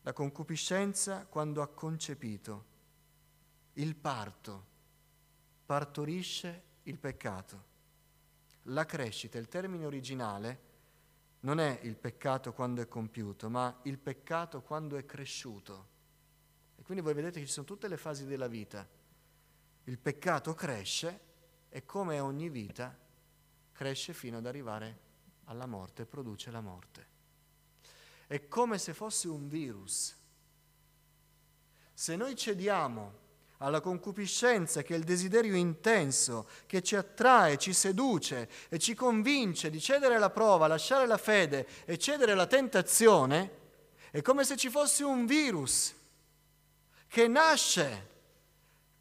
la 0.00 0.14
concupiscenza 0.14 1.26
quando 1.26 1.60
ha 1.60 1.68
concepito, 1.68 2.64
il 3.74 3.94
parto, 3.94 4.66
partorisce 5.66 6.62
il 6.84 6.98
peccato, 6.98 7.64
la 8.62 8.86
crescita, 8.86 9.36
il 9.36 9.48
termine 9.48 9.84
originale 9.84 10.60
non 11.40 11.60
è 11.60 11.78
il 11.82 11.96
peccato 11.96 12.54
quando 12.54 12.80
è 12.80 12.88
compiuto, 12.88 13.50
ma 13.50 13.80
il 13.82 13.98
peccato 13.98 14.62
quando 14.62 14.96
è 14.96 15.04
cresciuto. 15.04 15.88
E 16.76 16.82
quindi 16.82 17.02
voi 17.02 17.12
vedete 17.12 17.38
che 17.38 17.44
ci 17.46 17.52
sono 17.52 17.66
tutte 17.66 17.86
le 17.86 17.98
fasi 17.98 18.24
della 18.24 18.48
vita. 18.48 18.88
Il 19.84 19.98
peccato 19.98 20.54
cresce 20.54 21.31
e 21.74 21.86
come 21.86 22.20
ogni 22.20 22.50
vita 22.50 22.94
cresce 23.72 24.12
fino 24.12 24.36
ad 24.36 24.46
arrivare 24.46 24.98
alla 25.44 25.64
morte, 25.64 26.04
produce 26.04 26.50
la 26.50 26.60
morte. 26.60 27.06
È 28.26 28.46
come 28.46 28.76
se 28.76 28.92
fosse 28.92 29.28
un 29.28 29.48
virus. 29.48 30.14
Se 31.94 32.14
noi 32.14 32.36
cediamo 32.36 33.20
alla 33.58 33.80
concupiscenza 33.80 34.82
che 34.82 34.94
è 34.94 34.98
il 34.98 35.04
desiderio 35.04 35.54
intenso 35.54 36.46
che 36.66 36.82
ci 36.82 36.94
attrae, 36.94 37.56
ci 37.56 37.72
seduce 37.72 38.50
e 38.68 38.78
ci 38.78 38.94
convince 38.94 39.70
di 39.70 39.80
cedere 39.80 40.16
alla 40.16 40.30
prova, 40.30 40.66
lasciare 40.66 41.06
la 41.06 41.16
fede 41.16 41.66
e 41.86 41.96
cedere 41.96 42.32
alla 42.32 42.46
tentazione, 42.46 43.60
è 44.10 44.20
come 44.20 44.44
se 44.44 44.58
ci 44.58 44.68
fosse 44.68 45.04
un 45.04 45.24
virus 45.24 45.94
che 47.08 47.28
nasce, 47.28 48.08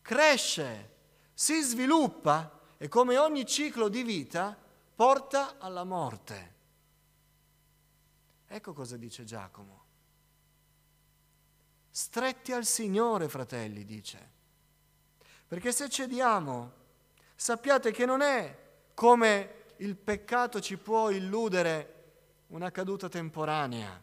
cresce, 0.01 0.89
si 1.33 1.61
sviluppa 1.61 2.59
e 2.81 2.87
come 2.87 3.19
ogni 3.19 3.45
ciclo 3.45 3.89
di 3.89 4.01
vita 4.01 4.57
porta 4.95 5.59
alla 5.59 5.83
morte. 5.83 6.53
Ecco 8.47 8.73
cosa 8.73 8.97
dice 8.97 9.23
Giacomo. 9.23 9.83
Stretti 11.91 12.51
al 12.53 12.65
Signore, 12.65 13.29
fratelli, 13.29 13.85
dice. 13.85 14.29
Perché 15.45 15.71
se 15.71 15.89
cediamo, 15.89 16.71
sappiate 17.35 17.91
che 17.91 18.07
non 18.07 18.21
è 18.21 18.57
come 18.95 19.65
il 19.77 19.95
peccato 19.95 20.59
ci 20.59 20.77
può 20.77 21.11
illudere 21.11 22.13
una 22.47 22.71
caduta 22.71 23.07
temporanea, 23.07 24.01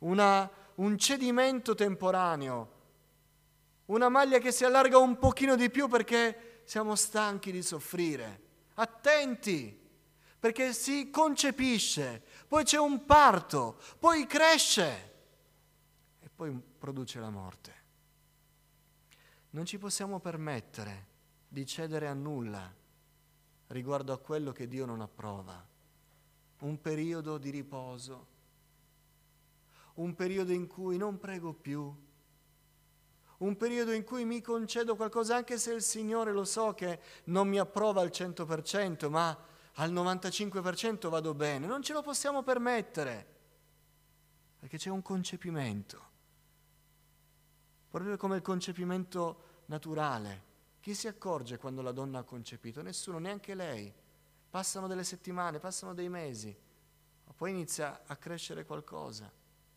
una, 0.00 0.50
un 0.74 0.98
cedimento 0.98 1.74
temporaneo, 1.74 2.72
una 3.86 4.10
maglia 4.10 4.38
che 4.38 4.52
si 4.52 4.66
allarga 4.66 4.98
un 4.98 5.16
pochino 5.16 5.56
di 5.56 5.70
più 5.70 5.88
perché 5.88 6.50
siamo 6.64 6.94
stanchi 6.94 7.52
di 7.52 7.62
soffrire. 7.62 8.40
Attenti, 8.74 9.78
perché 10.38 10.72
si 10.72 11.10
concepisce, 11.10 12.22
poi 12.48 12.64
c'è 12.64 12.78
un 12.78 13.04
parto, 13.04 13.80
poi 13.98 14.26
cresce 14.26 15.12
e 16.18 16.28
poi 16.28 16.60
produce 16.78 17.20
la 17.20 17.30
morte. 17.30 17.74
Non 19.50 19.66
ci 19.66 19.78
possiamo 19.78 20.18
permettere 20.18 21.06
di 21.46 21.66
cedere 21.66 22.08
a 22.08 22.14
nulla 22.14 22.80
riguardo 23.68 24.12
a 24.12 24.18
quello 24.18 24.52
che 24.52 24.68
Dio 24.68 24.84
non 24.84 25.00
approva. 25.00 25.64
Un 26.60 26.80
periodo 26.80 27.38
di 27.38 27.50
riposo, 27.50 28.26
un 29.94 30.14
periodo 30.14 30.52
in 30.52 30.66
cui 30.66 30.96
non 30.96 31.18
prego 31.18 31.52
più, 31.52 31.94
un 33.42 33.56
periodo 33.56 33.92
in 33.92 34.04
cui 34.04 34.24
mi 34.24 34.40
concedo 34.40 34.94
qualcosa 34.94 35.36
anche 35.36 35.58
se 35.58 35.72
il 35.72 35.82
Signore 35.82 36.32
lo 36.32 36.44
so 36.44 36.74
che 36.74 37.00
non 37.24 37.48
mi 37.48 37.58
approva 37.58 38.00
al 38.00 38.10
100%, 38.12 39.08
ma 39.08 39.36
al 39.74 39.92
95% 39.92 41.08
vado 41.08 41.34
bene. 41.34 41.66
Non 41.66 41.82
ce 41.82 41.92
lo 41.92 42.02
possiamo 42.02 42.42
permettere, 42.42 43.26
perché 44.58 44.78
c'è 44.78 44.90
un 44.90 45.02
concepimento. 45.02 46.10
proprio 47.88 48.16
come 48.16 48.36
il 48.36 48.42
concepimento 48.42 49.64
naturale. 49.66 50.50
Chi 50.80 50.94
si 50.94 51.08
accorge 51.08 51.58
quando 51.58 51.82
la 51.82 51.92
donna 51.92 52.20
ha 52.20 52.22
concepito? 52.22 52.80
Nessuno, 52.80 53.18
neanche 53.18 53.54
lei. 53.54 53.92
Passano 54.48 54.86
delle 54.86 55.04
settimane, 55.04 55.58
passano 55.58 55.94
dei 55.94 56.08
mesi, 56.08 56.56
ma 57.24 57.32
poi 57.34 57.50
inizia 57.50 58.02
a 58.06 58.16
crescere 58.16 58.64
qualcosa. 58.64 59.30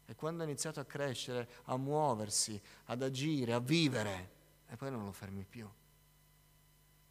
E 0.06 0.15
quando 0.15 0.44
ha 0.44 0.46
iniziato 0.46 0.80
a 0.80 0.86
crescere, 0.86 1.50
a 1.65 1.78
muoversi, 1.78 2.62
ad 2.86 3.02
agire, 3.02 3.54
a 3.54 3.60
vivere, 3.60 4.30
e 4.68 4.76
poi 4.76 4.91
non 4.91 5.04
lo 5.04 5.12
fermi 5.12 5.44
più. 5.44 5.68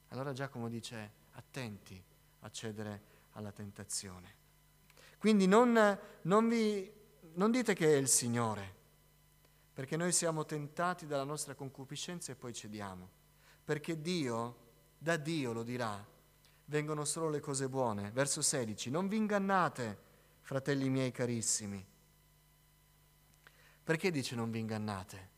Allora 0.08 0.32
Giacomo 0.32 0.68
dice, 0.68 1.10
attenti 1.32 2.00
a 2.40 2.50
cedere 2.50 3.02
alla 3.32 3.52
tentazione. 3.52 4.42
Quindi 5.18 5.46
non, 5.46 5.98
non, 6.22 6.48
vi, 6.48 6.92
non 7.34 7.50
dite 7.50 7.74
che 7.74 7.94
è 7.94 7.96
il 7.96 8.08
Signore, 8.08 8.82
perché 9.72 9.96
noi 9.96 10.12
siamo 10.12 10.44
tentati 10.44 11.06
dalla 11.06 11.24
nostra 11.24 11.54
concupiscenza 11.54 12.30
e 12.30 12.36
poi 12.36 12.52
cediamo, 12.52 13.08
perché 13.64 14.00
Dio, 14.00 14.56
da 14.98 15.16
Dio 15.16 15.52
lo 15.52 15.62
dirà, 15.62 16.12
vengono 16.66 17.04
solo 17.04 17.28
le 17.28 17.40
cose 17.40 17.68
buone. 17.68 18.10
Verso 18.12 18.42
16, 18.42 18.90
non 18.90 19.08
vi 19.08 19.16
ingannate, 19.16 19.98
fratelli 20.42 20.88
miei 20.88 21.10
carissimi. 21.10 21.84
Perché 23.84 24.10
dice 24.10 24.34
non 24.34 24.50
vi 24.50 24.60
ingannate? 24.60 25.30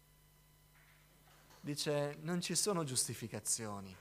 Dice 1.60 2.16
non 2.20 2.40
ci 2.40 2.54
sono 2.54 2.84
giustificazioni. 2.84 3.94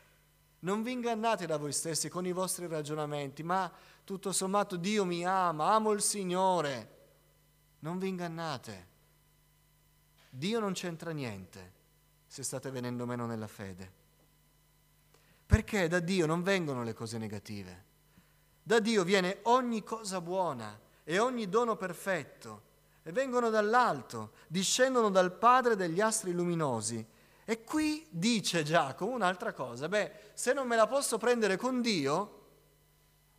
Non 0.59 0.83
vi 0.83 0.91
ingannate 0.91 1.47
da 1.47 1.57
voi 1.57 1.73
stessi 1.73 2.09
con 2.09 2.27
i 2.27 2.31
vostri 2.31 2.67
ragionamenti, 2.67 3.41
ma 3.41 3.71
tutto 4.03 4.31
sommato 4.31 4.77
Dio 4.77 5.03
mi 5.03 5.25
ama, 5.25 5.73
amo 5.73 5.91
il 5.91 6.01
Signore. 6.01 6.93
Non 7.79 7.97
vi 7.97 8.07
ingannate. 8.07 8.87
Dio 10.29 10.59
non 10.59 10.73
c'entra 10.73 11.11
niente 11.11 11.73
se 12.27 12.43
state 12.43 12.69
venendo 12.69 13.05
meno 13.07 13.25
nella 13.25 13.47
fede. 13.47 14.03
Perché 15.45 15.87
da 15.87 15.99
Dio 15.99 16.27
non 16.27 16.43
vengono 16.43 16.83
le 16.83 16.93
cose 16.93 17.17
negative. 17.17 17.83
Da 18.61 18.79
Dio 18.79 19.03
viene 19.03 19.39
ogni 19.43 19.83
cosa 19.83 20.21
buona 20.21 20.79
e 21.03 21.17
ogni 21.17 21.47
dono 21.49 21.75
perfetto 21.75 22.73
e 23.07 23.11
vengono 23.11 23.51
dall'alto, 23.51 24.31
discendono 24.47 25.11
dal 25.11 25.31
Padre 25.37 25.75
degli 25.75 26.01
astri 26.01 26.31
luminosi 26.31 27.05
e 27.45 27.63
qui 27.63 28.03
dice 28.09 28.63
Giacomo 28.63 29.13
un'altra 29.13 29.53
cosa, 29.53 29.87
beh, 29.87 30.31
se 30.33 30.53
non 30.53 30.67
me 30.67 30.75
la 30.75 30.87
posso 30.87 31.19
prendere 31.19 31.55
con 31.55 31.81
Dio, 31.81 32.47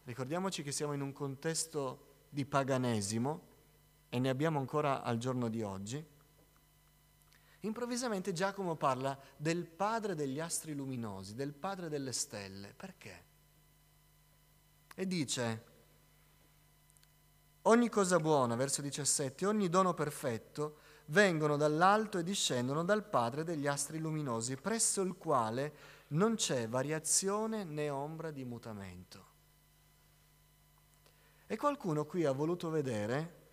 ricordiamoci 0.04 0.62
che 0.62 0.70
siamo 0.70 0.92
in 0.92 1.00
un 1.00 1.12
contesto 1.12 2.26
di 2.28 2.44
paganesimo 2.44 3.40
e 4.08 4.20
ne 4.20 4.28
abbiamo 4.28 4.60
ancora 4.60 5.02
al 5.02 5.18
giorno 5.18 5.48
di 5.48 5.62
oggi, 5.62 6.04
improvvisamente 7.62 8.32
Giacomo 8.32 8.76
parla 8.76 9.18
del 9.36 9.66
padre 9.66 10.14
degli 10.14 10.38
astri 10.38 10.74
luminosi, 10.74 11.34
del 11.34 11.52
padre 11.52 11.88
delle 11.88 12.12
stelle. 12.12 12.72
Perché? 12.76 13.24
E 14.94 15.06
dice, 15.08 15.64
ogni 17.66 17.88
cosa 17.88 18.18
buona, 18.18 18.56
verso 18.56 18.82
17, 18.82 19.46
ogni 19.46 19.68
dono 19.68 19.94
perfetto 19.94 20.78
vengono 21.06 21.56
dall'alto 21.56 22.18
e 22.18 22.22
discendono 22.22 22.84
dal 22.84 23.04
Padre 23.04 23.44
degli 23.44 23.66
astri 23.66 23.98
luminosi, 23.98 24.56
presso 24.56 25.02
il 25.02 25.16
quale 25.16 25.94
non 26.08 26.34
c'è 26.34 26.68
variazione 26.68 27.64
né 27.64 27.90
ombra 27.90 28.30
di 28.30 28.44
mutamento. 28.44 29.34
E 31.46 31.56
qualcuno 31.56 32.04
qui 32.04 32.24
ha 32.24 32.32
voluto 32.32 32.70
vedere 32.70 33.44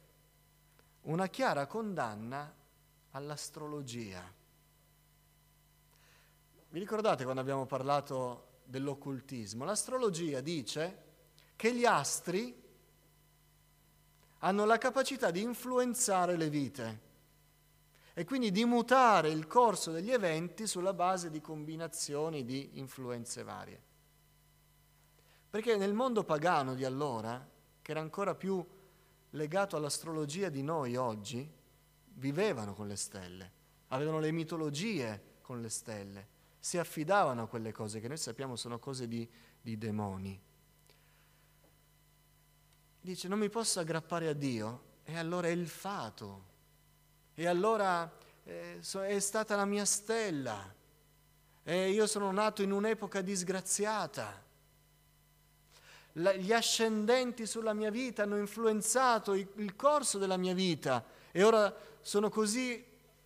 una 1.01 1.27
chiara 1.27 1.67
condanna 1.67 2.51
all'astrologia. 3.11 4.23
Vi 6.69 6.79
ricordate 6.79 7.23
quando 7.23 7.41
abbiamo 7.41 7.67
parlato 7.67 8.61
dell'occultismo? 8.63 9.63
L'astrologia 9.63 10.41
dice 10.41 11.01
che 11.55 11.73
gli 11.75 11.85
astri 11.85 12.62
hanno 14.43 14.65
la 14.65 14.77
capacità 14.77 15.31
di 15.31 15.41
influenzare 15.41 16.35
le 16.35 16.49
vite 16.49 17.11
e 18.13 18.25
quindi 18.25 18.51
di 18.51 18.65
mutare 18.65 19.29
il 19.29 19.47
corso 19.47 19.91
degli 19.91 20.11
eventi 20.11 20.67
sulla 20.67 20.93
base 20.93 21.29
di 21.29 21.39
combinazioni 21.39 22.43
di 22.43 22.71
influenze 22.73 23.43
varie. 23.43 23.81
Perché 25.49 25.77
nel 25.77 25.93
mondo 25.93 26.23
pagano 26.23 26.75
di 26.75 26.83
allora, 26.83 27.47
che 27.81 27.91
era 27.91 28.01
ancora 28.01 28.35
più 28.35 28.63
legato 29.31 29.77
all'astrologia 29.77 30.49
di 30.49 30.61
noi 30.61 30.95
oggi, 30.95 31.49
vivevano 32.15 32.73
con 32.73 32.87
le 32.87 32.97
stelle, 32.97 33.51
avevano 33.87 34.19
le 34.19 34.31
mitologie 34.31 35.37
con 35.41 35.61
le 35.61 35.69
stelle, 35.69 36.27
si 36.59 36.77
affidavano 36.77 37.43
a 37.43 37.47
quelle 37.47 37.71
cose 37.71 37.99
che 38.01 38.07
noi 38.09 38.17
sappiamo 38.17 38.55
sono 38.57 38.77
cose 38.77 39.07
di, 39.07 39.27
di 39.61 39.77
demoni. 39.77 40.39
Dice, 43.03 43.27
non 43.27 43.37
mi 43.37 43.49
posso 43.49 43.81
aggrappare 43.81 44.29
a 44.29 44.33
Dio, 44.33 44.91
e 45.03 45.17
allora 45.17 45.47
è 45.47 45.51
il 45.51 45.67
fato 45.67 46.51
e 47.35 47.47
allora 47.47 48.09
eh, 48.45 48.79
è 48.79 49.19
stata 49.19 49.57
la 49.57 49.65
mia 49.65 49.83
stella. 49.83 50.73
E 51.65 51.89
io 51.89 52.07
sono 52.07 52.31
nato 52.31 52.61
in 52.61 52.71
un'epoca 52.71 53.19
disgraziata. 53.19 54.41
La, 56.13 56.33
gli 56.33 56.53
ascendenti 56.53 57.45
sulla 57.45 57.73
mia 57.73 57.89
vita 57.89 58.23
hanno 58.23 58.37
influenzato 58.37 59.33
il, 59.33 59.47
il 59.55 59.75
corso 59.75 60.17
della 60.17 60.37
mia 60.37 60.53
vita 60.53 61.03
e 61.31 61.43
ora 61.43 61.75
sono 62.01 62.29
così 62.29 62.81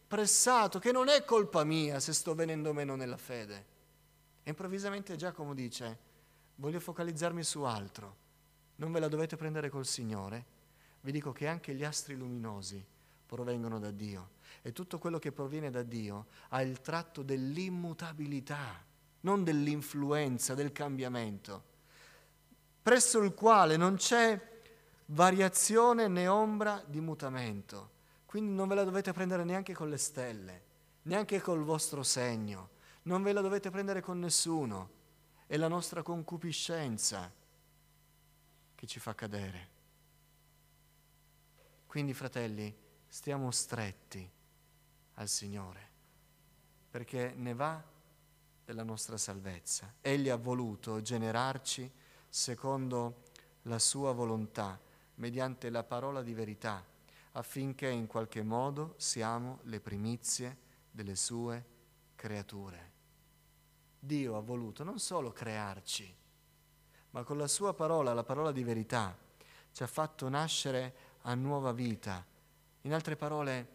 pressato 0.08 0.80
che 0.80 0.92
non 0.92 1.10
è 1.10 1.24
colpa 1.24 1.64
mia 1.64 2.00
se 2.00 2.14
sto 2.14 2.34
venendo 2.34 2.74
meno 2.74 2.96
nella 2.96 3.18
fede. 3.18 3.76
E 4.42 4.50
improvvisamente 4.50 5.18
Giacomo 5.18 5.54
dice, 5.54 5.98
voglio 6.56 6.80
focalizzarmi 6.80 7.44
su 7.44 7.64
altro, 7.64 8.16
non 8.78 8.92
ve 8.92 9.00
la 9.00 9.08
dovete 9.08 9.36
prendere 9.36 9.70
col 9.70 9.86
Signore, 9.86 10.46
vi 11.02 11.12
dico 11.12 11.32
che 11.32 11.48
anche 11.48 11.74
gli 11.74 11.84
astri 11.84 12.16
luminosi 12.16 12.84
provengono 13.26 13.80
da 13.80 13.92
Dio 13.92 14.32
e 14.62 14.72
tutto 14.72 14.98
quello 14.98 15.20
che 15.20 15.32
proviene 15.32 15.70
da 15.70 15.84
Dio 15.84 16.28
ha 16.50 16.62
il 16.62 16.82
tratto 16.82 17.22
dell'immutabilità, 17.22 18.84
non 19.22 19.44
dell'influenza, 19.44 20.54
del 20.54 20.72
cambiamento, 20.72 21.64
presso 22.82 23.20
il 23.20 23.34
quale 23.34 23.78
non 23.78 23.96
c'è 23.96 24.40
variazione 25.08 26.08
né 26.08 26.28
ombra 26.28 26.84
di 26.86 27.00
mutamento. 27.00 27.96
Quindi 28.26 28.52
non 28.52 28.68
ve 28.68 28.76
la 28.76 28.84
dovete 28.84 29.14
prendere 29.14 29.44
neanche 29.44 29.74
con 29.74 29.90
le 29.90 29.98
stelle, 29.98 30.62
neanche 31.04 31.40
col 31.42 31.64
vostro 31.64 32.04
segno, 32.04 32.70
non 33.04 33.24
ve 33.24 33.32
la 33.32 33.42
dovete 33.42 33.70
prendere 33.70 34.02
con 34.02 34.20
nessuno. 34.20 34.96
È 35.48 35.56
la 35.56 35.70
nostra 35.70 36.02
concupiscenza 36.02 37.32
che 38.78 38.86
ci 38.86 39.00
fa 39.00 39.16
cadere. 39.16 39.70
Quindi, 41.88 42.14
fratelli, 42.14 42.74
stiamo 43.08 43.50
stretti 43.50 44.30
al 45.16 45.28
Signore, 45.28 45.90
perché 46.92 47.34
ne 47.36 47.56
va 47.56 47.84
della 48.64 48.84
nostra 48.84 49.18
salvezza. 49.18 49.96
Egli 50.00 50.30
ha 50.30 50.36
voluto 50.36 51.02
generarci 51.02 51.92
secondo 52.30 53.24
la 53.64 53.80
sua 53.80 54.12
volontà, 54.12 54.80
mediante 55.16 55.72
la 55.72 55.84
parola 55.84 56.22
di 56.22 56.36
verità, 56.36 56.86
affinché 57.32 57.90
in 57.90 58.06
qualche 58.06 58.44
modo 58.44 58.94
siamo 58.98 59.62
le 59.64 59.80
primizie 59.80 60.58
delle 60.92 61.16
sue 61.16 61.66
creature. 62.14 62.92
Dio 63.98 64.38
ha 64.38 64.42
voluto 64.42 64.84
non 64.84 65.00
solo 65.00 65.32
crearci, 65.32 66.16
ma 67.12 67.24
con 67.24 67.38
la 67.38 67.48
sua 67.48 67.74
parola, 67.74 68.14
la 68.14 68.24
parola 68.24 68.52
di 68.52 68.64
verità, 68.64 69.18
ci 69.72 69.84
ha 69.84 69.88
fatto 69.88 70.28
nascere 70.30 70.96
a 71.22 71.34
nuova 71.36 71.72
vita 71.72 72.26
in 72.82 72.94
altre 72.94 73.16
parole, 73.16 73.68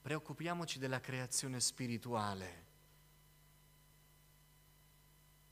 preoccupiamoci 0.00 0.78
della 0.78 1.00
creazione 1.00 1.60
spirituale. 1.60 2.64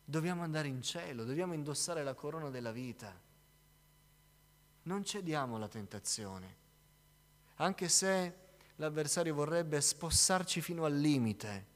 Dobbiamo 0.04 0.42
andare 0.42 0.68
in 0.68 0.80
cielo, 0.82 1.24
dobbiamo 1.24 1.54
indossare 1.54 2.04
la 2.04 2.14
corona 2.14 2.50
della 2.50 2.70
vita. 2.70 3.12
Non 4.82 5.04
cediamo 5.04 5.56
alla 5.56 5.68
tentazione, 5.68 6.56
anche 7.56 7.88
se 7.88 8.38
l'avversario 8.76 9.34
vorrebbe 9.34 9.80
spossarci 9.80 10.60
fino 10.60 10.84
al 10.84 10.94
limite. 10.94 11.72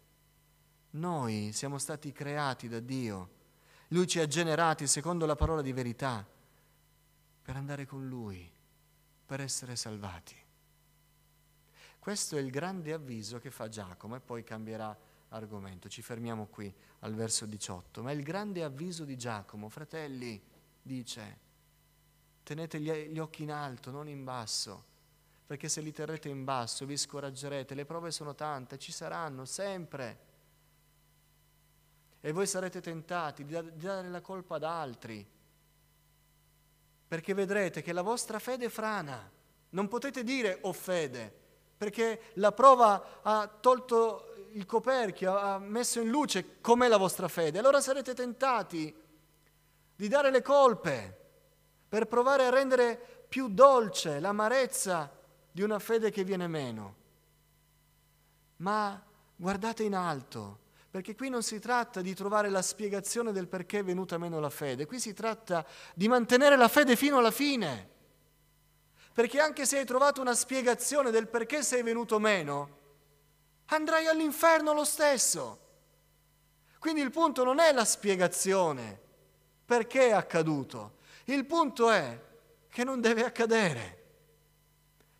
Noi 0.90 1.52
siamo 1.52 1.78
stati 1.78 2.12
creati 2.12 2.68
da 2.68 2.80
Dio, 2.80 3.30
Lui 3.88 4.06
ci 4.06 4.20
ha 4.20 4.26
generati 4.26 4.86
secondo 4.86 5.26
la 5.26 5.36
parola 5.36 5.62
di 5.62 5.72
verità 5.72 6.26
per 7.42 7.56
andare 7.56 7.86
con 7.86 8.06
Lui, 8.06 8.50
per 9.24 9.40
essere 9.40 9.76
salvati. 9.76 10.36
Questo 11.98 12.36
è 12.36 12.40
il 12.40 12.50
grande 12.50 12.92
avviso 12.92 13.38
che 13.38 13.50
fa 13.50 13.68
Giacomo 13.68 14.16
e 14.16 14.20
poi 14.20 14.44
cambierà 14.44 14.96
argomento. 15.30 15.88
Ci 15.88 16.00
fermiamo 16.02 16.46
qui 16.46 16.72
al 17.00 17.14
verso 17.14 17.44
18. 17.44 18.02
Ma 18.02 18.12
il 18.12 18.22
grande 18.22 18.62
avviso 18.62 19.04
di 19.04 19.16
Giacomo, 19.16 19.68
fratelli, 19.68 20.40
dice, 20.80 21.38
tenete 22.42 22.80
gli 22.80 23.18
occhi 23.18 23.42
in 23.42 23.52
alto, 23.52 23.90
non 23.90 24.08
in 24.08 24.24
basso. 24.24 24.84
perché 25.48 25.70
se 25.70 25.80
li 25.80 25.92
terrete 25.92 26.28
in 26.28 26.44
basso 26.44 26.84
vi 26.84 26.98
scoraggerete, 26.98 27.74
le 27.74 27.86
prove 27.86 28.10
sono 28.10 28.34
tante, 28.34 28.78
ci 28.78 28.92
saranno 28.92 29.46
sempre. 29.46 30.26
E 32.20 32.32
voi 32.32 32.46
sarete 32.46 32.80
tentati 32.80 33.44
di 33.44 33.56
dare 33.76 34.08
la 34.08 34.20
colpa 34.20 34.56
ad 34.56 34.64
altri, 34.64 35.26
perché 37.06 37.34
vedrete 37.34 37.80
che 37.82 37.92
la 37.92 38.02
vostra 38.02 38.38
fede 38.38 38.68
frana. 38.68 39.30
Non 39.70 39.88
potete 39.88 40.24
dire 40.24 40.58
ho 40.62 40.72
fede, 40.72 41.32
perché 41.76 42.32
la 42.34 42.52
prova 42.52 43.20
ha 43.22 43.46
tolto 43.46 44.48
il 44.52 44.66
coperchio, 44.66 45.36
ha 45.36 45.58
messo 45.58 46.00
in 46.00 46.08
luce 46.08 46.60
com'è 46.60 46.88
la 46.88 46.96
vostra 46.96 47.28
fede. 47.28 47.58
Allora 47.58 47.80
sarete 47.80 48.14
tentati 48.14 48.94
di 49.94 50.08
dare 50.08 50.30
le 50.30 50.42
colpe 50.42 51.16
per 51.88 52.06
provare 52.06 52.46
a 52.46 52.50
rendere 52.50 53.24
più 53.28 53.48
dolce 53.48 54.20
l'amarezza 54.20 55.10
di 55.50 55.62
una 55.62 55.78
fede 55.78 56.10
che 56.10 56.24
viene 56.24 56.46
meno. 56.46 56.96
Ma 58.56 59.00
guardate 59.36 59.82
in 59.84 59.94
alto, 59.94 60.58
perché 60.90 61.14
qui 61.14 61.28
non 61.28 61.42
si 61.42 61.58
tratta 61.58 62.00
di 62.00 62.14
trovare 62.14 62.48
la 62.48 62.62
spiegazione 62.62 63.30
del 63.30 63.46
perché 63.46 63.80
è 63.80 63.84
venuta 63.84 64.16
meno 64.16 64.40
la 64.40 64.50
fede, 64.50 64.86
qui 64.86 64.98
si 64.98 65.12
tratta 65.12 65.66
di 65.94 66.08
mantenere 66.08 66.56
la 66.56 66.68
fede 66.68 66.96
fino 66.96 67.18
alla 67.18 67.30
fine. 67.30 67.96
Perché 69.12 69.40
anche 69.40 69.66
se 69.66 69.78
hai 69.78 69.84
trovato 69.84 70.20
una 70.20 70.34
spiegazione 70.34 71.10
del 71.10 71.28
perché 71.28 71.62
sei 71.62 71.82
venuto 71.82 72.18
meno, 72.18 72.76
andrai 73.66 74.06
all'inferno 74.06 74.72
lo 74.72 74.84
stesso. 74.84 75.66
Quindi 76.78 77.00
il 77.00 77.10
punto 77.10 77.44
non 77.44 77.58
è 77.58 77.72
la 77.72 77.84
spiegazione, 77.84 78.98
perché 79.64 80.08
è 80.08 80.12
accaduto. 80.12 80.98
Il 81.24 81.44
punto 81.44 81.90
è 81.90 82.18
che 82.70 82.84
non 82.84 83.00
deve 83.00 83.24
accadere 83.24 83.96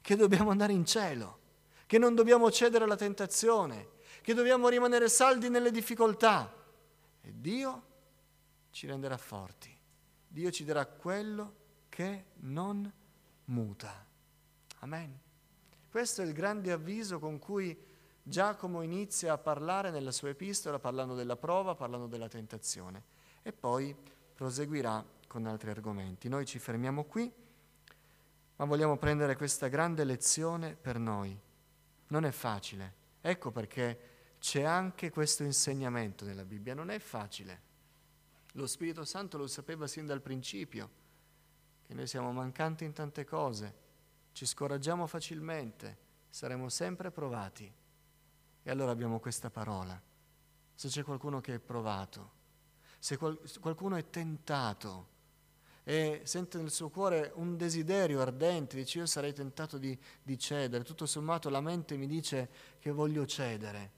che 0.00 0.16
dobbiamo 0.16 0.50
andare 0.50 0.72
in 0.72 0.86
cielo, 0.86 1.38
che 1.84 1.98
non 1.98 2.14
dobbiamo 2.14 2.50
cedere 2.50 2.84
alla 2.84 2.96
tentazione, 2.96 3.96
che 4.28 4.34
dobbiamo 4.34 4.68
rimanere 4.68 5.08
saldi 5.08 5.48
nelle 5.48 5.70
difficoltà. 5.70 6.52
E 7.22 7.32
Dio 7.34 7.82
ci 8.68 8.86
renderà 8.86 9.16
forti. 9.16 9.74
Dio 10.28 10.50
ci 10.50 10.66
darà 10.66 10.84
quello 10.84 11.54
che 11.88 12.26
non 12.40 12.92
muta. 13.46 14.06
Amen. 14.80 15.18
Questo 15.90 16.20
è 16.20 16.26
il 16.26 16.34
grande 16.34 16.72
avviso 16.72 17.18
con 17.18 17.38
cui 17.38 17.74
Giacomo 18.22 18.82
inizia 18.82 19.32
a 19.32 19.38
parlare 19.38 19.90
nella 19.90 20.12
sua 20.12 20.28
epistola, 20.28 20.78
parlando 20.78 21.14
della 21.14 21.36
prova, 21.36 21.74
parlando 21.74 22.06
della 22.06 22.28
tentazione. 22.28 23.04
E 23.40 23.54
poi 23.54 23.96
proseguirà 24.34 25.02
con 25.26 25.46
altri 25.46 25.70
argomenti. 25.70 26.28
Noi 26.28 26.44
ci 26.44 26.58
fermiamo 26.58 27.04
qui 27.04 27.32
ma 28.56 28.64
vogliamo 28.66 28.98
prendere 28.98 29.36
questa 29.36 29.68
grande 29.68 30.04
lezione 30.04 30.76
per 30.78 30.98
noi. 30.98 31.34
Non 32.08 32.26
è 32.26 32.30
facile. 32.30 33.06
Ecco 33.22 33.50
perché 33.50 34.07
c'è 34.38 34.62
anche 34.62 35.10
questo 35.10 35.42
insegnamento 35.42 36.24
nella 36.24 36.44
Bibbia. 36.44 36.74
Non 36.74 36.90
è 36.90 36.98
facile. 36.98 37.66
Lo 38.52 38.66
Spirito 38.66 39.04
Santo 39.04 39.38
lo 39.38 39.46
sapeva 39.46 39.86
sin 39.86 40.06
dal 40.06 40.20
principio, 40.20 40.90
che 41.86 41.94
noi 41.94 42.06
siamo 42.06 42.32
mancanti 42.32 42.84
in 42.84 42.92
tante 42.92 43.24
cose, 43.24 43.74
ci 44.32 44.46
scoraggiamo 44.46 45.06
facilmente, 45.06 45.96
saremo 46.28 46.68
sempre 46.68 47.10
provati. 47.10 47.72
E 48.62 48.70
allora 48.70 48.90
abbiamo 48.90 49.20
questa 49.20 49.50
parola. 49.50 50.00
Se 50.74 50.88
c'è 50.88 51.02
qualcuno 51.02 51.40
che 51.40 51.54
è 51.54 51.58
provato, 51.58 52.32
se 52.98 53.16
qualcuno 53.16 53.96
è 53.96 54.10
tentato, 54.10 55.16
e 55.88 56.20
sente 56.24 56.58
nel 56.58 56.70
suo 56.70 56.90
cuore 56.90 57.32
un 57.36 57.56
desiderio 57.56 58.20
ardente, 58.20 58.76
dice 58.76 58.98
io 58.98 59.06
sarei 59.06 59.32
tentato 59.32 59.78
di, 59.78 59.98
di 60.22 60.38
cedere, 60.38 60.84
tutto 60.84 61.06
sommato 61.06 61.48
la 61.48 61.62
mente 61.62 61.96
mi 61.96 62.06
dice 62.06 62.50
che 62.78 62.90
voglio 62.90 63.24
cedere. 63.24 63.92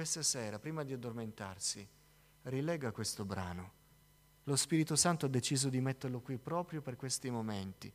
Questa 0.00 0.22
sera, 0.22 0.58
prima 0.58 0.82
di 0.82 0.94
addormentarsi, 0.94 1.86
rilega 2.44 2.90
questo 2.90 3.26
brano. 3.26 3.72
Lo 4.44 4.56
Spirito 4.56 4.96
Santo 4.96 5.26
ha 5.26 5.28
deciso 5.28 5.68
di 5.68 5.78
metterlo 5.82 6.22
qui 6.22 6.38
proprio 6.38 6.80
per 6.80 6.96
questi 6.96 7.28
momenti, 7.28 7.92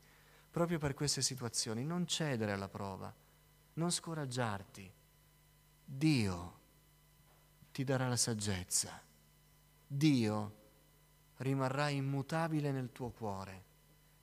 proprio 0.52 0.78
per 0.78 0.94
queste 0.94 1.24
situazioni. 1.24 1.84
Non 1.84 2.06
cedere 2.06 2.52
alla 2.52 2.68
prova, 2.68 3.12
non 3.74 3.90
scoraggiarti. 3.90 4.94
Dio 5.84 6.60
ti 7.72 7.84
darà 7.84 8.08
la 8.08 8.18
saggezza. 8.18 9.02
Dio 9.88 10.56
rimarrà 11.38 11.90
immutabile 11.90 12.72
nel 12.72 12.92
tuo 12.92 13.10
cuore. 13.10 13.64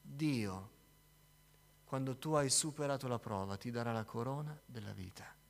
Dio, 0.00 0.70
quando 1.82 2.16
tu 2.16 2.34
hai 2.34 2.48
superato 2.48 3.08
la 3.08 3.18
prova, 3.18 3.56
ti 3.56 3.72
darà 3.72 3.90
la 3.90 4.04
corona 4.04 4.56
della 4.64 4.92
vita. 4.92 5.40